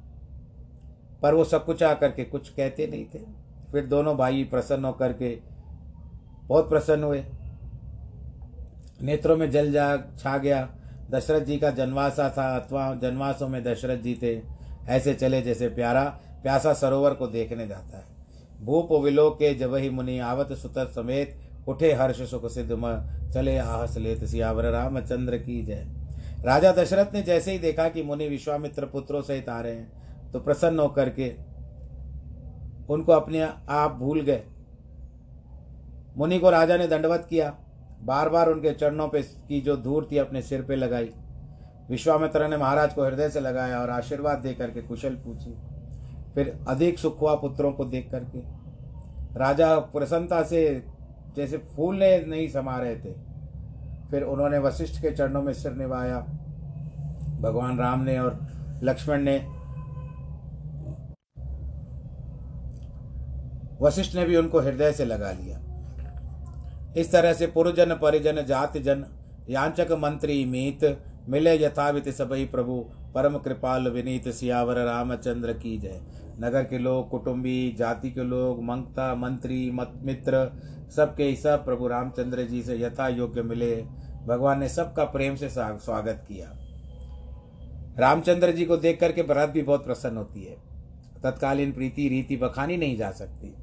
पर 1.23 1.35
वो 1.35 1.45
सब 1.45 1.65
कुछ 1.65 1.83
आकर 1.83 2.11
के 2.11 2.25
कुछ 2.25 2.49
कहते 2.49 2.87
नहीं 2.87 3.05
थे। 3.05 3.19
फिर 3.73 3.87
दोनों 3.87 4.17
भाई 4.17 4.45
प्रसन्न 4.45 4.85
होकर 4.85 5.13
के 5.13 5.39
बहुत 6.47 6.69
प्रसन्न 6.69 7.05
हुए। 7.05 7.25
नेत्रों 9.03 9.37
में 9.37 9.51
जल 9.51 9.73
जा, 9.73 9.97
छा 9.97 10.39
गया। 10.39 10.69
दशरथ 11.11 11.41
जी 11.41 11.57
का 11.57 11.71
जनवासा 11.71 12.35
था, 12.39 12.57
अथवा 12.57 12.95
जनवासों 12.95 13.49
में 13.49 13.65
दशरथ 13.65 13.99
जी 13.99 14.19
थे। 14.23 14.43
ऐसे 14.89 15.15
चले 15.15 15.43
जैसे 15.43 15.69
प्यारा, 15.69 16.05
प्यासा 16.43 16.73
सरोवर 16.73 17.15
को 17.15 17.27
देखने 17.27 17.69
जाता 17.69 17.99
है। 17.99 18.05
भूप 18.63 18.93
विलो 18.93 19.31
के 19.31 19.55
जब 19.55 19.75
ही 19.75 19.91
मुनि 19.91 20.19
आवत 20.19 20.53
सुत 20.53 20.75
समेत 20.79 21.44
उठे 21.69 21.93
हर्ष 21.93 22.21
सुख 22.31 22.47
सिद्ध 22.51 22.73
म, 22.73 22.97
चले 23.35 23.57
आहस 23.59 23.97
लेत 23.97 24.25
सियावर 24.25 24.65
रामचंद्र 24.65 25.37
की 25.39 25.63
जय। 25.63 25.87
राजा 26.45 26.73
दशरथ 26.73 27.15
ने 27.15 27.23
जैसे 27.23 27.53
ही 27.53 27.59
देखा 27.59 27.89
कि 27.89 28.03
मुनि 28.03 28.29
विश्वामित्र 28.29 28.87
पुत्रों 28.87 29.21
सहित 29.23 29.49
आ 29.49 29.61
रहे 29.61 29.75
हैं 29.75 30.31
तो 30.33 30.41
प्रसन्न 30.41 30.79
होकर 30.79 31.09
के 31.11 31.29
उनको 32.89 33.13
अपने 33.13 33.43
आप 33.69 33.93
भूल 33.93 34.21
गए। 34.21 34.43
मुनि 36.17 36.39
को 36.39 36.51
राजा 36.51 36.77
ने 36.77 36.87
दंडवत 36.87 37.27
किया। 37.31 37.53
बार 38.03 38.29
बार 38.29 38.49
उनके 38.49 38.73
चरणों 38.73 39.09
पे 39.09 39.23
की 39.23 39.61
जो 39.61 39.77
धूल 39.77 40.07
थी 40.13 40.19
अपने 40.19 40.43
सिर 40.43 40.63
पे 40.63 40.77
लगाई। 40.77 41.11
विश्वामित्र 41.91 42.49
ने 42.49 42.57
महाराज 42.57 42.95
को 42.95 43.05
हृदय 43.05 43.29
से 43.29 43.41
लगाया 43.41 43.81
और 43.81 43.91
आशीर्वाद 43.91 44.39
दे 44.39 44.53
करके 44.55 44.83
कुशल 44.83 45.15
पूछी। 45.17 45.55
फिर 46.35 46.59
अधिक 46.69 46.99
सुख 46.99 47.21
हुआ 47.21 47.35
पुत्रों 47.35 47.73
को 47.73 47.85
देख 47.85 48.11
करके। 48.11 48.39
राजा 49.39 49.79
प्रसन्नता 49.79 50.43
से 50.43 50.63
जैसे 51.37 51.57
फूल 51.57 51.97
ने 51.97 52.25
नहीं 52.25 52.49
समा 52.49 52.79
रहे 52.79 52.97
थे। 52.97 53.13
फिर 54.11 54.23
उन्होंने 54.23 54.59
वशिष्ठ 54.59 55.03
के 55.03 55.11
चरणों 55.11 55.43
में 55.43 55.53
सिर 55.53 55.73
निभाया। 55.73 56.19
भगवान 57.41 57.79
राम 57.79 58.01
ने 58.01 58.19
और 58.19 58.47
लक्ष्मण 58.83 59.23
ने 59.23 59.37
वशिष्ठ 63.83 64.15
ने 64.15 64.25
भी 64.25 64.37
उनको 64.37 64.61
हृदय 64.61 64.93
से 64.93 65.05
लगा 65.05 65.33
लिया। 65.33 65.61
इस 66.97 67.13
तरह 67.13 67.33
से 67.33 67.47
पुरजन, 67.47 67.95
परिजन 67.95 68.45
जाति 68.45 68.81
जन 68.81 69.05
यांचक, 69.51 69.87
मंत्री, 69.93 70.45
मीत, 70.45 70.99
मिले 71.29 71.65
यथावित 71.65 72.09
सबई 72.09 72.45
प्रभु, 72.45 72.91
परम 73.15 73.39
कृपाल 73.39 73.89
विनीत 73.89 74.29
सियावर 74.29 74.75
रामचंद्र 74.75 75.53
की 75.53 75.79
जय। 75.79 76.01
नगर 76.41 76.65
के 76.65 76.79
लोग, 76.79 77.11
कुटुंबी, 77.11 77.75
जाति 77.79 78.11
के 78.11 78.21
लोग, 78.21 78.63
मंगता, 78.63 79.15
मंत्री, 79.15 79.71
मत, 79.71 79.93
मित्र, 80.03 80.61
सबके 80.97 81.37
सब 81.37 81.65
प्रभु 81.65 81.89
रामचंद्र 81.89 82.43
जी 82.43 82.63
से 82.63 82.77
यथा 82.81 83.09
योग्य 83.09 83.43
मिले। 83.43 83.85
भगवान 84.27 84.61
ने 84.61 84.69
सबका 84.69 85.05
प्रेम 85.05 85.37
से 85.37 85.49
स्वागत 85.51 86.25
किया। 86.29 86.57
रामचंद्र 87.99 88.53
जी 88.53 88.65
को 88.65 88.77
देख 88.77 89.01
करके 89.01 89.23
भरत 89.23 89.49
भी 89.49 89.63
बहुत 89.63 89.85
प्रसन्न 89.85 90.17
होती 90.17 90.45
है। 90.45 90.57
तत्कालीन 91.23 91.73
प्रीति, 91.73 92.09
रीति 92.09 92.37
बखानी 92.37 92.77
नहीं 92.77 92.97
जा 92.97 93.11
सकती। 93.11 93.55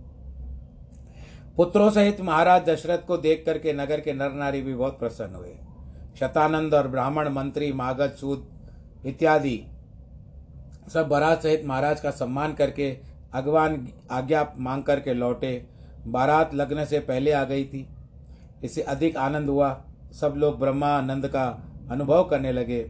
पुत्रों 1.57 1.89
सहित 1.89 2.21
महाराज 2.21 2.69
दशरथ 2.69 2.97
को 2.97 3.17
देख 3.17 3.43
करके 3.45 3.73
नगर 3.73 3.99
के 3.99 4.13
नर 4.13 4.31
नारी 4.31 4.61
भी 4.61 4.73
बहुत 4.73 4.99
प्रसन्न 4.99 5.35
हुए। 5.35 5.57
शतानंद 6.19 6.73
और 6.73 6.87
ब्राह्मण 6.87 7.29
मंत्री, 7.29 7.73
मागध, 7.73 8.11
सूद 8.11 8.47
इत्यादि 9.05 9.63
सब 10.93 11.07
बारात 11.07 11.43
सहित 11.43 11.65
महाराज 11.65 11.99
का 12.01 12.11
सम्मान 12.11 12.53
करके 12.53 12.97
अगवान 13.33 13.87
आज्ञा 14.11 14.53
मांग 14.57 14.83
करके 14.83 15.13
लौटे। 15.13 15.65
बारात 16.07 16.53
लगने 16.53 16.85
से 16.85 16.99
पहले 16.99 17.31
आ 17.31 17.43
गई 17.43 17.63
थी। 17.65 17.87
इससे 18.63 18.81
अधिक 18.81 19.17
आनंद 19.17 19.49
हुआ। 19.49 19.69
सब 20.11 20.33
लोग 20.37 20.59
ब्रह्मानंद 20.59 21.27
का 21.27 21.45
अनुभव 21.91 22.23
करने 22.23 22.51
लगे। 22.51 22.81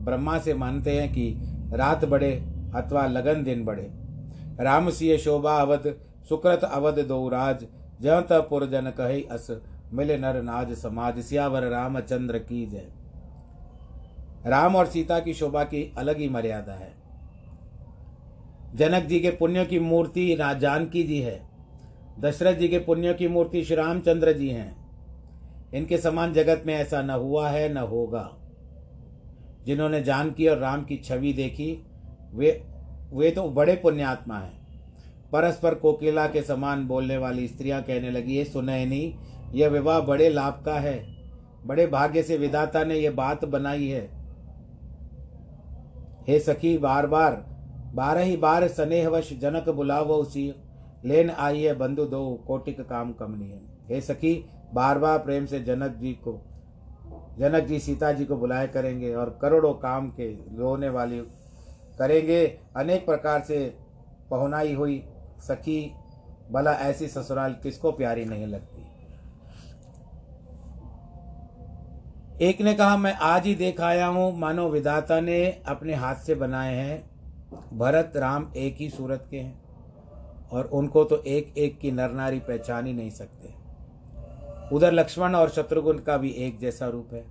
ब्रह्मा 0.00 0.38
से 0.38 0.54
मानते 0.54 1.00
हैं 1.00 1.08
कि 1.12 1.34
रात 1.74 2.04
बढ़े 2.04 2.32
अथवा 2.74 3.06
लगन 3.06 3.44
दिन 3.44 3.64
बढ़े। 3.64 3.90
राम 4.60 4.90
सिय 4.90 5.18
शोभा 5.18 5.56
अवध, 5.56 5.94
सुकृत 6.28 6.64
अवध 6.64 6.98
दो 6.98 7.28
राज 7.28 7.66
तपुर 8.04 8.66
जन 8.66 8.90
कही 8.90 9.22
अस, 9.22 9.60
मिले 9.92 10.18
नर 10.18 10.42
नाज 10.42 10.72
समाज, 10.72 11.18
सियावर 11.20 11.62
रामचंद्र 11.62 12.38
की 12.38 12.66
जय। 12.66 12.88
राम 14.46 14.76
और 14.76 14.86
सीता 14.86 15.18
की 15.20 15.34
शोभा 15.34 15.64
की 15.64 15.92
अलग 15.98 16.18
ही 16.18 16.28
मर्यादा 16.28 16.72
है। 16.72 16.97
जनक 18.74 19.02
जी 19.02 19.20
के 19.20 19.30
पुण्य 19.30 19.64
की 19.64 19.78
मूर्ति 19.78 20.36
जानकी 20.40 21.02
जी 21.02 21.20
है। 21.20 21.48
दशरथ 22.20 22.54
जी 22.54 22.68
के 22.68 22.78
पुण्य 22.78 23.14
की 23.14 23.28
मूर्ति 23.28 23.64
श्री 23.64 23.76
रामचंद्र 23.76 24.32
जी 24.32 24.48
हैं। 24.48 24.76
इनके 25.74 25.98
समान 25.98 26.32
जगत 26.32 26.62
में 26.66 26.74
ऐसा 26.74 27.02
न 27.02 27.10
हुआ 27.10 27.48
है, 27.48 27.74
न 27.74 27.76
होगा। 27.76 28.36
जिन्होंने 29.66 30.02
जानकी 30.02 30.48
और 30.48 30.58
राम 30.58 30.84
की 30.84 30.96
छवि 30.96 31.32
देखी, 31.32 31.86
वे 32.34 32.62
वे 33.12 33.30
तो 33.30 33.48
बड़े 33.48 33.76
पुण्यात्मा 33.76 34.38
हैं। 34.38 34.58
परस्पर 35.32 35.74
कोकिला 35.74 36.26
के 36.26 36.42
समान 36.42 36.86
बोलने 36.86 37.16
वाली 37.16 37.48
स्त्रियाँ 37.48 37.82
कहने 37.82 38.10
लगी, 38.10 38.36
ये 38.36 38.44
सुनैनी 38.44 39.14
यह 39.54 39.68
विवाह 39.68 40.00
बड़े 40.00 40.28
लाभ 40.28 40.62
का 40.64 40.74
है। 40.74 41.16
बड़े 41.66 41.86
भाग्य 41.86 42.22
से 42.22 42.36
विदाता 42.36 42.84
ने 42.84 42.94
यह 42.94 43.10
बात 43.10 43.44
बनाई 43.44 43.86
है। 43.86 44.10
हे 46.28 46.38
सखी 46.38 46.78
बार 46.78 47.06
बार 47.06 47.57
बारह 47.94 48.22
ही 48.22 48.36
बार 48.36 48.68
स्नेहवश 48.68 49.32
जनक 49.32 49.68
बुलावो 49.68 50.14
उसी 50.14 50.52
लेन 51.04 51.30
आई 51.30 51.62
है 51.62 51.74
बंधु 51.74 52.04
दो, 52.04 52.44
कोटिक 52.46 52.80
काम 52.80 53.12
कमनीय 53.12 53.60
हे। 53.90 54.00
सखी 54.00 54.34
बार 54.74 54.98
बार 54.98 55.18
प्रेम 55.18 55.46
से 55.46 55.60
जनक 55.60 55.96
जी 55.96 56.12
को, 56.12 56.32
जनक 57.38 57.64
जी 57.64 57.78
सीता 57.80 58.12
जी 58.12 58.24
को 58.24 58.36
बुलाए 58.36 58.66
करेंगे 58.68 59.14
और 59.14 59.38
करोड़ों 59.42 59.72
काम 59.74 60.08
के 60.10 60.28
रोने 60.58 60.88
वाली 60.88 61.20
करेंगे। 61.98 62.46
अनेक 62.76 63.06
प्रकार 63.06 63.40
से 63.40 63.74
पहुनाई 64.30 64.74
हुई 64.74 65.02
सखी, 65.38 65.94
भला 66.52 66.72
ऐसी 66.72 67.08
ससुराल 67.08 67.52
किसको 67.52 67.92
प्यारी 67.92 68.24
नहीं 68.24 68.46
लगती? 68.46 68.86
एक 72.40 72.60
ने 72.60 72.74
कहा, 72.74 72.96
मैं 72.96 73.12
आज 73.12 73.46
ही 73.46 73.54
देख 73.54 73.80
आया 73.80 74.06
हूँ। 74.06 74.38
मानो 74.38 74.68
विधाता 74.68 75.20
ने 75.20 75.62
अपने 75.66 75.94
हाथ 75.94 76.14
से 76.14 76.34
बनाए 76.34 76.74
हैं। 76.74 77.07
भरत 77.72 78.12
राम 78.16 78.52
एक 78.56 78.76
ही 78.76 78.90
सूरत 78.90 79.26
के 79.30 79.36
हैं 79.36 79.60
और 80.52 80.64
उनको 80.64 81.04
तो 81.04 81.22
एक 81.22 81.54
एक 81.58 81.78
की 81.78 81.90
नर 81.90 82.10
नारी 82.10 82.38
पहचान 82.38 82.86
ही 82.86 82.92
नहीं 82.92 83.10
सकते। 83.10 83.54
उधर 84.74 84.92
लक्ष्मण 84.92 85.34
और 85.34 85.48
शत्रुघ्न 85.48 85.98
का 85.98 86.16
भी 86.16 86.30
एक 86.30 86.58
जैसा 86.58 86.88
रूप 86.88 87.08
है। 87.12 87.24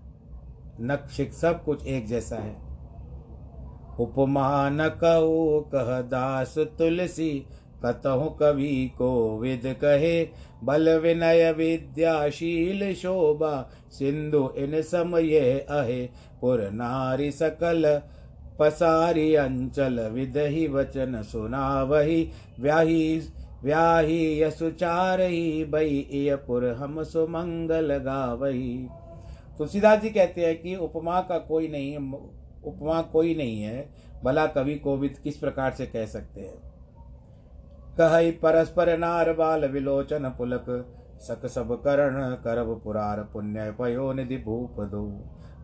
नक्शिक 0.81 1.33
सब 1.33 1.63
कुछ 1.63 1.85
एक 1.85 2.07
जैसा 2.07 2.35
है। 2.35 2.55
उपमा 3.99 4.69
न 4.69 4.89
कहो, 4.89 5.69
कह 5.75 6.01
दास 6.01 6.57
तुलसी, 6.57 7.45
कतहु 7.85 8.29
कवि 8.29 8.91
को 8.97 9.39
विद 9.39 9.61
कहे, 9.65 10.29
बल 10.63 10.99
विनय 10.99 11.51
विद्याशील 11.51 12.95
शोभा, 12.95 13.69
सिंधु 13.91 14.49
इन 14.57 14.81
समय 14.81 15.39
अहे, 15.69 16.09
पुर 16.41 16.69
नारी 16.71 17.31
सकल 17.31 18.01
पसारी 18.59 19.35
अंचल 19.35 19.99
विदहि 19.99 20.67
वचन 20.67 21.21
सुना 21.21 21.83
वही 21.83 22.31
व्याही 22.59 23.21
व्याही 23.63 24.41
यसुचार 24.41 25.21
ही 25.21 25.65
बई 25.65 26.29
पुर 26.47 26.65
हम 26.65 27.03
सुमंगल 27.03 27.97
गावही। 27.97 28.87
तुलसीदास 29.57 30.01
जी 30.01 30.09
कहते 30.09 30.45
हैं 30.45 30.61
कि 30.61 30.75
उपमा 30.75 31.21
का 31.21 31.37
कोई 31.37 31.67
नहीं, 31.67 31.97
उपमा 32.63 33.01
कोई 33.01 33.35
नहीं 33.35 33.61
है, 33.61 33.89
भला 34.23 34.45
कवि 34.45 34.75
कोविद 34.75 35.17
किस 35.23 35.37
प्रकार 35.37 35.71
से 35.71 35.85
कह 35.85 36.05
सकते 36.05 36.41
हैं। 36.41 36.57
कह 37.99 38.31
परस्पर 38.31 38.97
नार 38.97 39.33
बाल 39.33 39.65
विलोचन 39.65 40.29
पुलक 40.37 40.65
सक 41.19 41.45
सब 41.47 41.73
करण 41.83 42.35
करब 42.43 42.79
पुरार 42.83 43.21
पुण्य 43.33 43.71
पयो 43.71 44.11
निधि 44.13 44.37
भूप 44.37 44.79
दो 44.91 45.03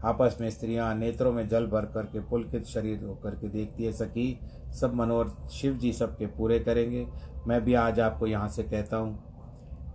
आपस 0.05 0.37
में 0.41 0.49
स्त्रियाँ 0.49 0.93
नेत्रों 0.95 1.31
में 1.33 1.47
जल 1.49 1.65
भर 1.65 1.85
करके 1.85 2.19
पुलकित 2.19 2.65
शरीर 2.65 3.03
होकर 3.03 3.35
के 3.35 3.49
देखती 3.49 3.85
है 3.85 3.91
सकी 3.93 4.39
सब 4.71 4.93
मनोरथ 4.95 5.49
शिव 5.49 5.77
जी 5.77 5.91
सबके 5.93 6.25
पूरे 6.27 6.59
करेंगे। 6.59 7.05
मैं 7.47 7.63
भी 7.65 7.73
आज 7.73 7.99
आपको 7.99 8.27
यहाँ 8.27 8.47
से 8.47 8.63
कहता 8.63 8.97
हूँ 8.97 9.15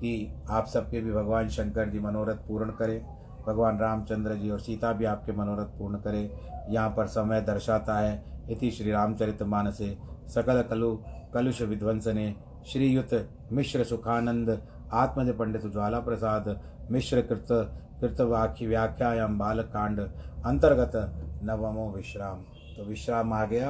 कि 0.00 0.44
आप 0.50 0.66
सबके 0.66 1.00
भी 1.00 1.12
भगवान 1.12 1.48
शंकर 1.48 1.88
जी 1.90 1.98
मनोरथ 1.98 2.46
पूर्ण 2.48 2.70
करें, 2.70 3.00
भगवान 3.46 3.78
रामचंद्र 3.78 4.34
जी 4.34 4.50
और 4.50 4.60
सीता 4.60 4.92
भी 4.92 5.04
आपके 5.06 5.32
मनोरथ 5.32 5.78
पूर्ण 5.78 5.98
करें। 5.98 6.68
यहाँ 6.70 6.88
पर 6.90 7.06
समय 7.08 7.40
दर्शाता 7.40 7.98
है, 7.98 8.22
इति 8.50 8.70
श्री 8.70 8.90
रामचरित 8.90 9.42
मानसे। 9.44 9.96
सकल 10.28 10.62
कलु 10.62 10.96
कलुष 11.34 11.60
विध्वंस 11.62 12.06
विध्वंसने, 12.06 12.34
श्रीयुत 12.66 13.28
मिश्र 13.52 13.84
सुखानंद 13.84 14.50
आत्मज 14.92 15.34
पंडित 15.36 15.66
ज्वाला 15.66 16.00
प्रसाद 16.00 16.60
मिश्र 16.90 17.20
कृत, 17.22 17.46
कृतवाक्य 18.00 18.66
व्याख्यायाम, 18.66 19.38
बालकांड 19.38 20.00
अंतर्गत 20.00 20.92
नवमो 21.44 21.90
विश्राम। 21.96 22.40
तो 22.76 22.84
विश्राम 22.84 23.32
आ 23.32 23.44
गया। 23.44 23.68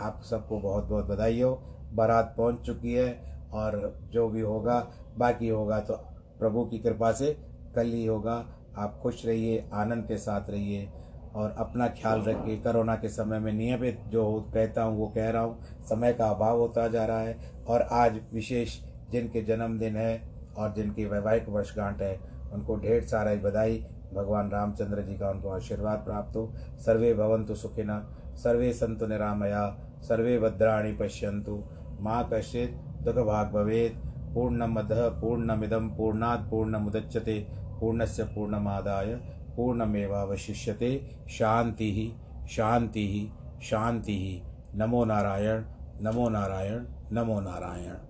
आप 0.00 0.20
सबको 0.24 0.58
बहुत 0.60 0.84
बहुत 0.84 1.06
बधाई 1.06 1.40
हो 1.40 1.50
बारात 1.92 2.34
पहुँच 2.38 2.60
चुकी 2.60 2.92
है 2.92 3.08
और 3.52 3.98
जो 4.12 4.28
भी 4.28 4.40
होगा, 4.40 4.86
बाकी 5.18 5.48
होगा 5.48 5.80
तो 5.80 5.94
प्रभु 6.38 6.64
की 6.64 6.78
कृपा 6.78 7.12
से 7.12 7.36
कल 7.76 7.86
ही 7.86 8.04
होगा। 8.06 8.44
आप 8.78 8.98
खुश 9.02 9.24
रहिए, 9.26 9.68
आनंद 9.74 10.04
के 10.04 10.16
साथ 10.18 10.50
रहिए 10.50 10.88
और 11.34 11.54
अपना 11.58 11.86
ख्याल 11.88 12.22
रखिए। 12.22 12.56
कोरोना 12.56 12.94
के 12.96 13.08
समय 13.08 13.38
में 13.38 13.52
नियमित 13.52 14.00
जो 14.08 14.24
कहता 14.54 14.82
हूँ, 14.82 14.98
वो 14.98 15.06
कह 15.08 15.30
रहा 15.30 15.42
हूँ, 15.42 15.58
समय 15.84 16.12
का 16.12 16.26
अभाव 16.26 16.58
होता 16.58 16.86
जा 16.88 17.04
रहा 17.04 17.20
है 17.20 17.64
और 17.68 17.82
आज 17.82 18.20
विशेष 18.32 18.78
जिनके 19.10 19.42
जन्मदिन 19.42 19.96
है 19.96 20.37
और 20.58 20.72
जिनकी 20.74 21.04
वैवाहिक 21.04 21.48
वर्षगांठ 21.48 22.02
है, 22.02 22.18
उनको 22.52 22.76
ढेर 22.76 23.02
सारा 23.02 23.34
बधाई। 23.42 23.84
भगवान 24.14 24.50
रामचंद्र 24.50 25.02
जी 25.02 25.16
का 25.16 25.30
उनको 25.30 25.48
आशीर्वाद 25.48 25.98
प्राप्त 25.98 26.36
हो। 26.36 26.52
सर्वे 26.78 27.12
भवंतु 27.14 27.54
सुखिना 27.54 27.98
सर्वे 28.34 28.72
संतु 28.72 29.06
निरामया, 29.06 29.68
सर्वे 30.00 30.38
भद्राणी 30.38 30.92
पश्यंतु 30.92 31.62
माँ 32.00 32.28
कश्चित 32.32 32.74
दुख 33.02 33.24
भाग 33.26 33.52
भवेद 33.52 34.00
पूर्णमद 34.34 34.88
पूर्णमिदम 35.20 35.88
पूर्णात 35.88 36.48
पूर्ण 36.50 36.76
मुदच्यते 36.76 37.38
पूर्णस्य 37.80 38.24
पूर्णमादाय 38.24 39.14
पूर्णमेवावशिष्यते। 39.56 40.90
शांति 41.28 41.92
ही 41.92 42.12
शांति 42.48 43.06
ही 43.08 43.28
शांति 43.62 44.18
ही 44.18 44.42
नमो 44.74 45.04
नारायण 45.04 45.64
नमो 46.02 46.28
नारायण 46.28 46.84
नमो 47.12 47.40
नारायण। 47.40 48.07